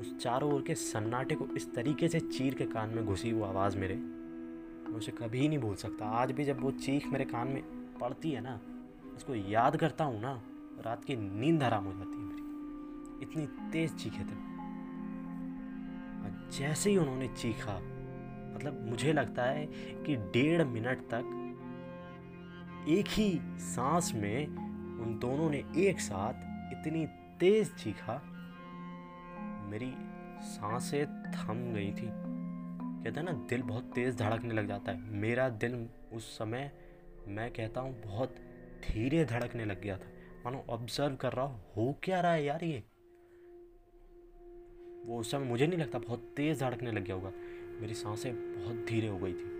उस 0.00 0.16
चारों 0.18 0.52
ओर 0.52 0.62
के 0.62 0.74
सन्नाटे 0.74 1.34
को 1.34 1.46
इस 1.56 1.74
तरीके 1.74 2.08
से 2.08 2.20
चीर 2.20 2.54
के 2.54 2.64
कान 2.66 2.90
में 2.90 3.04
घुसी 3.06 3.32
वो 3.32 3.44
आवाज़ 3.44 3.76
मेरे। 3.78 3.94
मैं 3.94 4.96
उसे 4.96 5.12
कभी 5.12 5.48
नहीं 5.48 5.58
भूल 5.58 5.74
सकता। 5.74 6.06
आज 6.12 6.32
भी 6.32 6.44
जब 6.44 6.60
वो 6.60 6.70
चीख 6.70 7.06
मेरे 7.06 7.24
कान 7.24 7.48
में 7.48 7.62
पड़ती 8.00 8.30
है 8.30 8.40
ना, 8.40 8.58
उसको 9.16 9.34
याद 9.34 9.76
करता 9.76 10.04
हूँ 10.04 10.20
ना, 10.20 10.32
रात 10.84 11.04
की 11.04 11.16
नींद 11.16 11.62
हराम 11.62 11.84
हो 11.84 11.92
जाती 11.92 12.16
है 12.16 12.22
मेरी। 12.22 13.22
इतनी 13.22 13.70
तेज 13.72 13.94
चीखे 13.94 14.24
थे 14.24 14.42
जैसे 16.52 16.90
ही 16.90 16.96
उन्होंने 16.96 17.28
चीखा 17.28 17.72
मतलब 18.54 18.86
मुझे 18.90 19.12
लगता 19.12 19.44
है 19.44 19.66
कि 20.06 20.16
डेढ़ 20.16 20.64
मिनट 20.64 21.00
तक 21.14 21.40
एक 22.88 23.08
ही 23.08 23.40
सांस 23.58 24.12
में 24.14 24.46
उन 24.46 25.18
दोनों 25.22 25.50
ने 25.50 25.64
एक 25.76 26.00
साथ 26.00 26.72
इतनी 26.72 27.06
तेज 27.40 27.74
चीखा, 27.74 28.20
मेरी 29.70 29.92
साँसें 30.40 31.06
थम 31.32 31.62
गई 31.74 31.92
थी। 31.92 32.08
कहते 33.04 33.20
हैं 33.20 33.22
ना, 33.22 33.32
दिल 33.32 33.62
बहुत 33.62 33.90
तेज़ 33.94 34.16
धड़कने 34.16 34.54
लग 34.54 34.68
जाता 34.68 34.92
है। 34.92 35.10
मेरा 35.12 35.48
दिल 35.48 35.88
उस 36.12 36.38
समय, 36.38 36.70
मैं 37.28 37.50
कहता 37.50 37.80
हूँ, 37.80 38.02
बहुत 38.02 38.36
धीरे 38.84 39.24
धड़कने 39.24 39.64
लग 39.64 39.82
गया 39.82 39.96
था। 39.96 40.12
मानो 40.44 40.64
ऑब्ज़र्व 40.68 41.16
कर 41.16 41.32
रहा 41.32 41.44
हूँ, 41.44 41.60
हो 41.76 41.94
क्या 42.02 42.20
रहा 42.20 42.32
है 42.32 42.44
यार 42.44 42.64
ये? 42.64 42.82
वो 45.06 45.18
उस 45.18 45.30
समय 45.30 45.44
मुझे 45.44 45.66
नहीं 45.66 45.78
लगता, 45.78 45.98
बहुत 45.98 46.32
तेज़ 46.36 46.60
धड़कने 46.60 46.92
लग 46.92 47.04
गया 47.04 47.16
होगा। 47.16 47.30
मेरी 47.80 47.94
साँसें 47.94 48.32
बहुत 48.34 48.84
धीरे 48.88 49.08
हो 49.08 49.18
गई 49.18 49.32
थी। 49.32 49.52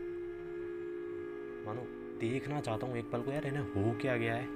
मानो, 1.67 1.87
देखना 2.21 2.61
चाहता 2.61 2.87
हूँ 2.87 2.97
एक 2.97 3.11
पल 3.11 3.23
को, 3.23 3.33
यार 3.33 3.47
इन्हें 3.47 3.63
हो 3.65 3.93
क्या 4.01 4.17
गया 4.17 4.35
है? 4.35 4.47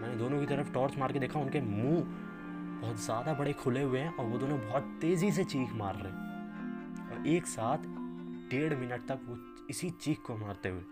मैंने 0.00 0.16
दोनों 0.16 0.40
की 0.40 0.46
तरफ़ 0.46 0.72
टॉर्च 0.72 0.96
मार 0.98 1.12
के 1.12 1.18
देखा, 1.18 1.40
उनके 1.40 1.60
मुँह 1.60 2.00
बहुत 2.80 2.96
ज़्यादा 2.96 3.32
बड़े 3.34 3.52
खुले 3.52 3.82
हुए 3.82 4.00
हैं 4.00 4.14
और 4.14 4.24
वो 4.24 4.38
दोनों 4.38 4.58
बहुत 4.60 4.98
तेज़ी 5.00 5.30
से 5.32 5.44
चीख 5.44 5.72
मार 5.74 5.94
रहे 5.96 6.12
हैं। 6.12 6.18
और 7.10 7.26
एक 7.26 7.46
साथ 7.46 7.78
डेढ़ 8.50 8.74
मिनट 8.74 9.06
तक 9.08 9.20
वो 9.26 9.38
इसी 9.70 9.90
चीख 9.92 10.18
को 10.26 10.36
मारते 10.36 10.68
हुए, 10.68 10.82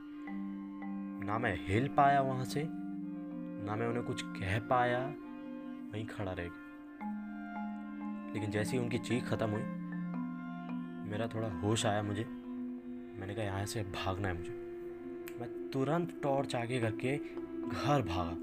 ना 1.27 1.39
मैं 1.39 1.55
हिल 1.67 1.89
पाया 1.89 2.21
वहाँ 2.23 2.45
से, 2.45 2.65
ना 2.67 3.77
मैं 3.77 3.87
उन्हें 3.87 4.05
कुछ 4.05 4.23
कह 4.23 4.59
पाया, 4.69 4.99
वहीं 5.93 6.07
खड़ा 6.07 6.33
रह 6.33 6.43
गया। 6.43 6.65
लेकिन 8.35 8.51
जैसे 8.51 8.77
ही 8.77 8.83
उनकी 8.83 8.99
चीख 9.01 9.25
ख़त्म 9.25 9.51
हुई 9.51 9.63
मेरा 11.07 11.27
थोड़ा 11.27 11.49
होश 11.49 11.87
आया 11.87 12.03
मुझे। 12.03 12.25
मैंने 12.25 13.35
कहा, 13.35 13.45
यहाँ 13.45 13.67
से 13.67 13.83
भागना 13.83 14.29
है 14.29 14.39
मुझे। 14.39 14.51
मैं 15.41 15.71
तुरंत 15.71 16.21
टॉर्च 16.23 16.55
आगे 16.55 16.81
करके 16.81 17.17
घर 17.69 18.03
भागा। 18.03 18.35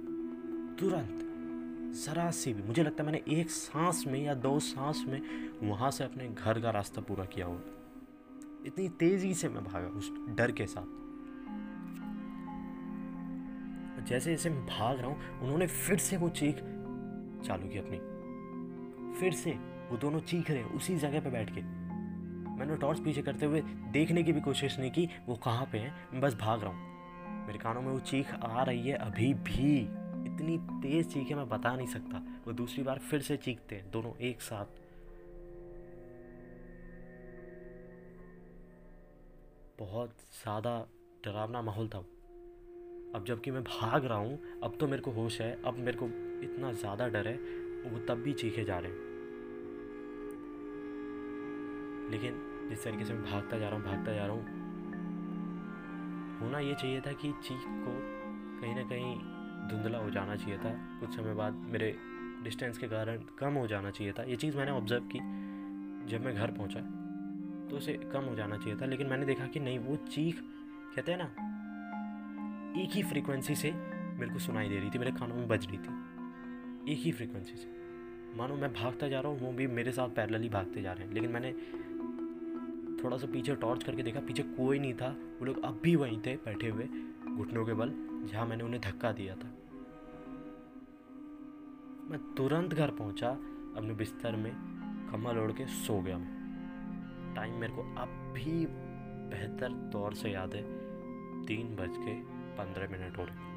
तुरंत, 0.80 1.20
ज़रा 1.96 2.32
सी 2.32 2.54
भी। 2.54 2.64
मुझे 2.64 2.84
लगता 2.84 3.04
है 3.04 3.12
मैंने 3.12 3.42
एक 3.42 3.50
सांस 3.50 4.04
में 4.08 4.20
या 4.24 4.34
दो 4.34 4.60
सांस 4.60 5.04
में 5.08 5.22
वहाँ 5.64 5.92
से 5.92 6.04
अपने 6.04 6.28
घर 6.28 6.60
का 6.60 6.70
रास्ता 6.70 7.02
पूरा 7.02 7.26
किया 7.26 7.46
हुआ 7.46 7.62
इतनी 8.66 8.90
तेज़ी 8.90 9.34
से 9.34 9.50
मैं 9.50 9.64
भागा 9.64 9.88
उस 9.88 10.12
डर 10.30 10.52
के 10.52 10.66
साथ। 10.66 10.86
जैसे 14.08 14.32
जैसे 14.32 14.50
मैं 14.50 14.66
भाग 14.66 14.98
रहा 14.98 15.08
हूँ, 15.08 15.40
उन्होंने 15.42 15.68
फिर 15.68 15.98
से 15.98 16.18
वो 16.18 16.30
चीख 16.30 16.56
चालू 17.48 17.68
की 17.68 17.78
अपनी। 17.78 17.98
फिर 19.20 19.34
से 19.34 19.52
वो 19.92 19.98
दोनों 19.98 20.20
चीख 20.20 20.52
रहे 20.52 20.64
उसी 20.64 20.96
जगह 20.96 21.20
पे 21.20 21.30
बैठ 21.30 21.50
के। 21.50 21.83
मैंने 22.58 22.76
टॉर्च 22.78 23.00
पीछे 23.00 23.22
करते 23.22 23.46
हुए 23.46 23.62
देखने 23.92 24.24
की 24.24 24.34
भी 24.34 24.42
कोशिश 24.42 24.80
नहीं 24.80 24.92
की, 24.92 25.10
वो 25.28 25.36
कहाँ 25.36 25.70
पे 25.72 25.78
है? 25.78 25.94
मैं 26.14 26.22
बस 26.22 26.36
भाग 26.36 26.64
रहा 26.64 26.72
हूँ। 26.72 27.46
मेरे 27.48 27.60
कानों 27.60 27.82
में 27.82 27.92
वो 27.92 28.00
चीख 28.00 28.34
आ 28.34 28.64
रही 28.64 28.88
है 28.88 28.98
अभी 28.98 29.34
भी। 29.34 29.80
इतनी 30.26 30.58
तेज़ 30.58 31.08
चीख 31.08 31.28
है, 31.28 31.36
मैं 31.36 31.50
बता 31.50 31.76
नहीं 31.76 31.88
सकता। 31.88 32.22
वो 32.48 32.54
दूसरी 32.54 32.84
बार 32.84 33.00
फिर 33.00 33.22
से 33.22 33.38
चीखते 33.38 33.76
हैं, 33.76 33.92
दोनों 33.92 34.16
एक 34.22 34.42
साथ। 34.42 34.66
बहुत 39.80 40.10
ज़्यादा 40.44 40.78
डरावना 41.26 41.62
माहौल 41.62 41.88
था 41.88 41.98
अब 43.16 43.26
जबकि 43.28 43.52
मैं 43.52 43.64
भाग 43.64 44.06
रहा 44.06 44.18
हूँ, 44.18 44.60
अब 44.64 44.78
तो 44.80 44.88
मेरे 44.88 45.02
को 45.02 45.12
होश 45.12 45.42
है, 45.42 45.52
अब 45.66 45.78
मेरे 45.78 45.98
को 45.98 46.06
इतना 46.44 46.72
ज़्यादा 46.72 47.08
डर 47.08 47.28
है, 47.28 47.36
वो 47.84 48.00
तब 48.00 48.22
भी 48.24 48.34
चीखे 48.34 48.64
जा 48.64 48.80
रहे 48.80 48.92
हैं। 48.92 49.13
लेकिन 52.12 52.42
जिस 52.70 52.84
तरीके 52.84 53.06
से 53.06 53.14
मैं 53.14 53.24
भागता 53.24 53.58
जा 53.58 53.70
रहा 53.70 53.78
हूँ, 53.78 53.86
भागता 53.86 54.14
जा 54.14 54.26
रहा 54.26 54.36
हूँ, 54.36 54.62
होना 56.42 56.60
ये 56.60 56.74
चाहिए 56.74 57.02
था 57.02 57.12
कि 57.12 57.32
चीख 57.44 57.62
को 57.68 57.94
कहीं 58.62 58.76
ना 58.76 58.84
कहीं 58.84 59.16
धुंधला 59.70 59.98
हो 59.98 60.10
जाना 60.10 60.36
चाहिए 60.36 60.58
था। 60.58 60.72
कुछ 61.00 61.16
समय 61.16 61.34
बाद 61.34 61.54
मेरे 61.54 61.96
डिस्टेंस 62.44 62.78
के 62.78 62.88
कारण 62.88 63.22
कम 63.40 63.54
हो 63.54 63.68
जाना 63.68 63.90
चाहिए 63.90 64.14
था। 64.14 64.24
ये 64.24 64.36
चीज़ 64.36 64.58
मैंने 64.58 64.72
ऑब्ज़र्व 64.72 65.04
की 65.06 65.20
जब 66.08 66.26
मैं 66.26 66.36
घर 66.36 66.52
पहुँचा 66.52 66.80
तो 67.70 67.78
उसे 67.78 67.94
कम 67.94 68.24
हो 68.24 68.36
जाना 68.36 68.58
चाहिए 68.58 68.76
था। 68.82 68.86
लेकिन 68.86 69.08
मैंने 69.08 69.26
देखा 69.26 69.48
कि 69.48 69.60
नहीं, 69.60 69.80
वो 69.80 69.96
चीख, 69.96 70.40
कहते 70.96 71.12
हैं 71.12 71.20
ना, 71.20 71.30
एक 72.82 72.90
ही 72.92 73.04
फ्रीक्वेंसी 73.04 73.56
से 73.56 73.72
मेरे 74.20 74.34
को 74.34 74.40
सुनाई 74.40 74.70
दे 74.70 74.80
रही 74.80 74.90
थी, 74.90 75.00
मेरे 75.00 75.12
कानों 75.12 75.36
में 75.36 75.48
बज 75.48 75.68
रही 75.68 75.78
थी। 75.78 76.92
एक 76.92 77.00
ही 77.00 77.12
फ्रीक्वेंसी 77.12 77.56
से। 77.56 77.72
मानो 78.38 78.56
मैं 78.56 78.74
भागता 78.74 79.08
जा 79.08 79.20
रहा 79.20 79.32
हूँ, 79.32 79.40
वो 79.40 79.52
भी 79.52 79.68
मेरे 79.68 79.92
साथ 79.92 80.10
पैरेलली 80.10 80.50
भागते 80.50 80.82
जा 80.82 80.94
रहे 80.94 81.08
हैं। 81.08 81.14
लेकिन 81.14 81.32
मैंने 81.32 81.52
थोड़ा 83.04 83.18
सा 83.18 83.28
पीछे 83.28 83.56
टॉर्च 83.56 83.84
करके 83.84 84.04
देखा, 84.04 84.20
पीछे 84.20 84.44
कोई 84.44 84.80
नहीं 84.80 84.94
था। 84.94 85.10
वो 85.10 85.46
लोग 85.46 85.64
अब 85.64 85.80
भी 85.84 85.96
वहीं 85.96 86.22
थे, 86.22 86.36
बैठे 86.36 86.70
हुए, 86.70 86.84
घुटनों 87.38 87.66
के 87.66 87.74
बल, 87.74 87.94
जहाँ 88.32 88.46
मैंने 88.46 88.64
उन्हें 88.64 88.82
धक्का 88.82 89.12
दिया 89.12 89.36
था। 89.36 89.48
मैं 92.10 92.20
तुरंत 92.38 92.74
घर 92.74 92.92
पहुँचा, 92.92 93.30
अपने 93.78 93.94
बिस्तर 93.94 94.36
में 94.36 94.52
कमल 95.12 95.38
ओढ़ 95.40 95.52
के 95.52 95.66
सो 95.66 96.02
गया 96.02 96.18
मैं। 96.18 97.34
टाइम 97.36 97.54
मेरे 97.54 97.74
को 97.74 97.82
अब 97.82 98.34
भी 98.34 98.66
बेहतर 99.30 99.90
तौर 99.94 100.14
से 100.14 100.30
याद 100.30 100.54
है। 100.54 100.64
तीन 101.46 101.76
बज 101.76 101.98
के 101.98 102.14
पंद्रह 102.58 102.88
मिनट 102.92 103.18
हो 103.18 103.24
रहे। 103.24 103.52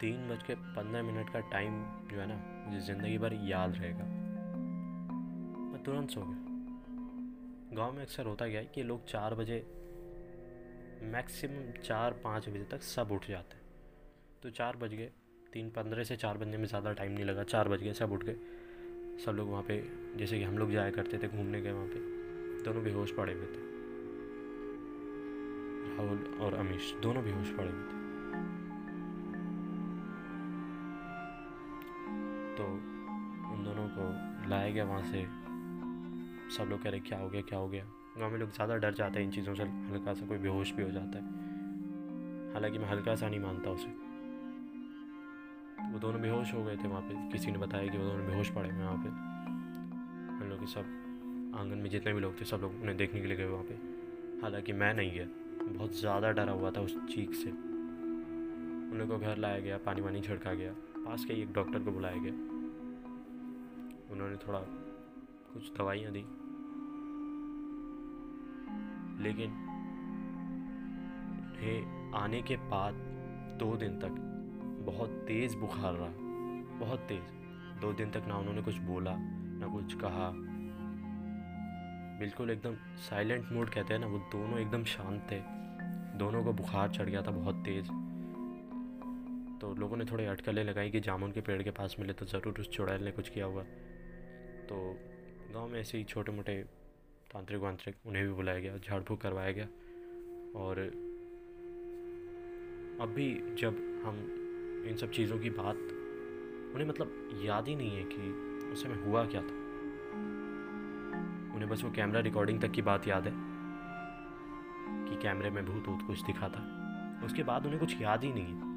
तीन 0.00 0.28
बज 0.28 0.42
के 0.42 0.54
पंद्रह 0.54 1.02
मिनट 1.02 1.30
का 1.30 1.40
टाइम 1.40 1.72
जो 1.82 2.20
है 2.20 2.26
ना, 2.26 2.66
मुझे 2.66 2.86
ज़िंदगी 2.86 3.18
भर 3.18 3.34
याद 3.34 3.74
रहेगा। 3.74 4.23
तुरंत 5.84 6.10
सो 6.10 6.20
गए। 6.20 7.76
गाँव 7.76 7.92
में 7.92 8.02
अक्सर 8.02 8.26
होता 8.26 8.48
क्या 8.48 8.60
है 8.60 8.66
कि 8.66 8.82
लोग 8.82 9.06
चार 9.06 9.34
बजे 9.34 9.56
मैक्सिमम 11.12 11.82
चार, 11.82 12.12
पाँच 12.12 12.48
बजे 12.48 12.64
तक 12.70 12.82
सब 12.82 13.12
उठ 13.12 13.28
जाते 13.28 13.56
हैं। 13.56 13.64
तो 14.42 14.50
चार 14.50 14.76
बज 14.76 14.94
गए, 14.94 15.10
तीन, 15.52 15.70
पंद्रह 15.70 16.04
से 16.04 16.16
चार 16.16 16.38
बजने 16.38 16.56
में 16.56 16.66
ज़्यादा 16.66 16.92
टाइम 16.92 17.12
नहीं 17.12 17.24
लगा। 17.24 17.42
चार 17.42 17.68
बज 17.68 17.82
गए, 17.82 17.92
सब 17.92 18.12
उठ 18.12 18.24
गए। 18.24 18.36
सब 19.24 19.30
लोग 19.30 19.50
वहाँ 19.50 19.62
पे, 19.62 19.90
जैसे 20.16 20.38
कि 20.38 20.44
हम 20.44 20.58
लोग 20.58 20.72
जाया 20.72 20.90
करते 20.90 21.18
थे, 21.18 21.28
घूमने 21.28 21.60
गए 21.60 21.72
वहाँ 21.72 21.86
पे। 21.86 22.00
दोनों 22.62 22.84
बेहोश 22.84 23.12
पड़े 23.12 23.32
हुए 23.32 23.46
थे। 23.46 23.62
राहुल 25.88 26.38
और 26.40 26.54
अमीश, 26.54 26.94
दोनों 27.02 27.24
बेहोश 27.24 27.50
पड़े 27.50 27.70
हुए 27.70 27.82
थे। 27.82 28.02
तो 32.56 32.64
उन 33.54 33.64
दोनों 33.64 33.88
को 33.88 34.48
लाया 34.48 34.70
गया 34.70 34.84
वहाँ 34.84 35.02
से 35.02 35.26
सब 36.50 36.64
लोग 36.64 36.82
कह 36.82 36.90
रहे 36.90 37.00
क्या 37.00 37.18
हो 37.18 37.28
गया, 37.28 37.40
क्या 37.40 37.58
हो 37.58 37.68
गया? 37.68 37.84
गाँव 38.18 38.30
में 38.30 38.38
लोग 38.38 38.50
ज़्यादा 38.50 38.76
डर 38.76 38.94
जाते 38.94 39.18
हैं 39.18 39.26
इन 39.26 39.32
चीज़ों 39.32 39.54
से, 39.54 39.62
हल्का 39.62 40.14
सा 40.14 40.26
कोई 40.26 40.38
बेहोश 40.38 40.72
भी 40.72 40.82
हो 40.82 40.90
जाता 40.90 41.18
है। 41.18 41.24
हालाँकि 42.52 42.78
मैं 42.78 42.88
हल्का 42.88 43.14
सा 43.14 43.28
नहीं 43.28 43.40
मानता 43.40 43.70
उसे। 43.70 43.88
वो 45.92 45.98
दोनों 45.98 46.20
बेहोश 46.22 46.54
हो 46.54 46.64
गए 46.64 46.76
थे 46.76 46.88
वहाँ 46.88 47.02
पे। 47.02 47.32
किसी 47.32 47.50
ने 47.50 47.58
बताया 47.58 47.88
कि 47.88 47.98
वो 47.98 48.04
दोनों 48.04 48.26
बेहोश 48.26 48.50
पड़े 48.50 48.70
हुए 48.70 48.84
वहाँ 48.84 48.96
पे। 48.96 49.08
हम 50.34 50.48
लोग 50.50 50.66
सब 50.66 50.80
आँगन 51.56 51.78
में 51.78 51.90
जितने 51.90 52.12
भी 52.12 52.20
लोग 52.20 52.40
थे, 52.40 52.44
सब 52.44 52.56
लोग 52.56 52.80
उन्हें 52.80 52.96
देखने 52.96 53.20
के 53.20 53.26
लिए 53.26 53.36
गए 53.36 53.44
वहाँ 53.44 53.64
पे। 53.64 53.74
हालाँकि 54.42 54.72
मैं 54.72 54.94
नहीं 54.94 55.12
गया। 55.12 55.26
बहुत 55.78 56.00
ज़्यादा 56.00 56.30
डरा 56.30 56.52
हुआ 56.52 56.70
था 56.70 56.80
उस 56.80 56.96
चीख 57.06 57.34
से। 57.34 57.50
उन 57.50 58.98
लोग 58.98 59.08
को 59.08 59.18
घर 59.18 59.36
लाया 59.36 59.58
गया, 59.58 59.78
पानी 59.78 60.00
वानी 60.00 60.20
छिड़का 60.20 60.54
गया। 60.54 60.72
पास 60.96 61.24
के 61.24 61.42
एक 61.42 61.52
डॉक्टर 61.52 61.78
को 61.78 61.92
बुलाया 61.92 62.16
गया। 62.16 62.32
उन्होंने 64.12 64.36
थोड़ा 64.36 64.58
कुछ 65.54 65.78
दवाइयाँ 65.78 66.12
दी। 66.12 66.24
लेकिन 69.22 69.50
उन्हें 71.50 72.12
आने 72.14 72.42
के 72.42 72.56
बाद 72.56 72.94
दो 73.60 73.76
दिन 73.76 73.98
तक 73.98 74.10
बहुत 74.86 75.10
तेज़ 75.10 75.56
बुखार 75.56 75.94
रहा। 75.94 76.10
बहुत 76.78 77.00
तेज़। 77.00 77.32
दो 77.80 77.92
दिन 77.92 78.10
तक 78.10 78.24
ना 78.28 78.36
उन्होंने 78.36 78.62
कुछ 78.62 78.76
बोला, 78.76 79.14
ना 79.18 79.66
कुछ 79.66 79.94
कहा। 79.94 80.32
बिल्कुल 82.18 82.50
एकदम 82.50 82.74
साइलेंट 82.96 83.52
मूड 83.52 83.70
कहते 83.70 83.94
हैं 83.94 84.00
ना, 84.00 84.06
वो 84.06 84.18
दोनों 84.18 84.58
एकदम 84.58 84.84
शांत 84.84 85.26
थे। 85.30 85.40
दोनों 86.18 86.44
को 86.44 86.52
बुखार 86.52 86.90
चढ़ 86.90 87.08
गया 87.08 87.22
था 87.22 87.30
बहुत 87.30 87.54
तेज़। 87.54 87.86
तो 89.60 89.74
लोगों 89.74 89.96
ने 89.96 90.04
थोड़ी 90.04 90.24
अटकलें 90.24 90.64
लगाई 90.64 90.90
कि 90.90 91.00
जामुन 91.00 91.32
के 91.32 91.40
पेड़ 91.40 91.62
के 91.62 91.70
पास 91.70 91.96
मिले 92.00 92.12
तो 92.12 92.26
ज़रूर 92.26 92.60
उस 92.60 92.70
चुड़ैल 92.70 93.04
ने 93.04 93.10
कुछ 93.10 93.28
किया 93.28 93.46
हुआ 93.46 93.62
तो 94.68 94.98
गाँव 95.54 95.68
में 95.68 95.80
ऐसे 95.80 95.98
ही 95.98 96.04
छोटे 96.04 96.32
मोटे 96.32 96.62
तांत्रिक 97.32 97.60
वांत्रिक 97.60 97.96
उन्हें 98.06 98.26
भी 98.26 98.32
बुलाया 98.32 98.58
गया 98.58 98.78
झाड़ 98.78 99.02
फूक 99.02 99.20
करवाया 99.20 99.52
गया। 99.52 99.64
और 100.56 100.78
अब 103.00 103.08
भी 103.08 103.54
जब 103.54 104.02
हम 104.04 104.16
इन 104.88 104.96
सब 104.96 105.10
चीज़ों 105.10 105.38
की 105.38 105.50
बात, 105.50 105.76
उन्हें 106.74 106.88
मतलब 106.88 107.40
याद 107.44 107.68
ही 107.68 107.76
नहीं 107.76 107.90
है 107.90 108.04
कि 108.06 108.30
उस 108.66 108.82
समय 108.82 108.94
हुआ 108.94 109.26
क्या 109.26 109.42
था। 109.42 109.54
उन्हें 111.54 111.68
बस 111.68 111.84
वो 111.84 111.90
कैमरा 111.90 112.20
रिकॉर्डिंग 112.20 112.60
तक 112.60 112.70
की 112.70 112.82
बात 112.82 113.08
याद 113.08 113.24
है, 113.26 113.34
कि 115.08 115.22
कैमरे 115.22 115.50
में 115.50 115.66
भूत 115.66 115.84
भूत 115.84 116.06
कुछ 116.06 116.20
दिखा 116.20 116.48
था। 116.48 116.62
उसके 117.24 117.42
बाद 117.42 117.64
उन्हें 117.64 117.80
कुछ 117.80 118.00
याद 118.00 118.24
ही 118.24 118.32
नहीं 118.32 118.44
है। 118.44 118.74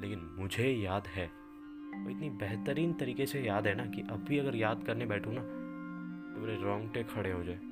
लेकिन 0.00 0.36
मुझे 0.38 0.68
याद 0.68 1.06
है 1.06 1.41
वो 1.94 2.10
इतनी 2.10 2.30
बेहतरीन 2.30 2.92
तरीके 2.92 3.26
से 3.26 3.40
याद 3.40 3.66
है 3.66 3.74
ना 3.74 3.86
कि 3.86 4.02
अब 4.10 4.24
भी 4.28 4.38
अगर 4.38 4.56
याद 4.56 4.84
करने 4.86 5.06
बैठूँ 5.06 5.34
ना 5.34 5.42
तो 6.34 6.40
मेरे 6.40 6.56
रोंगटे 6.62 7.02
खड़े 7.04 7.32
हो 7.32 7.42
जाए। 7.44 7.71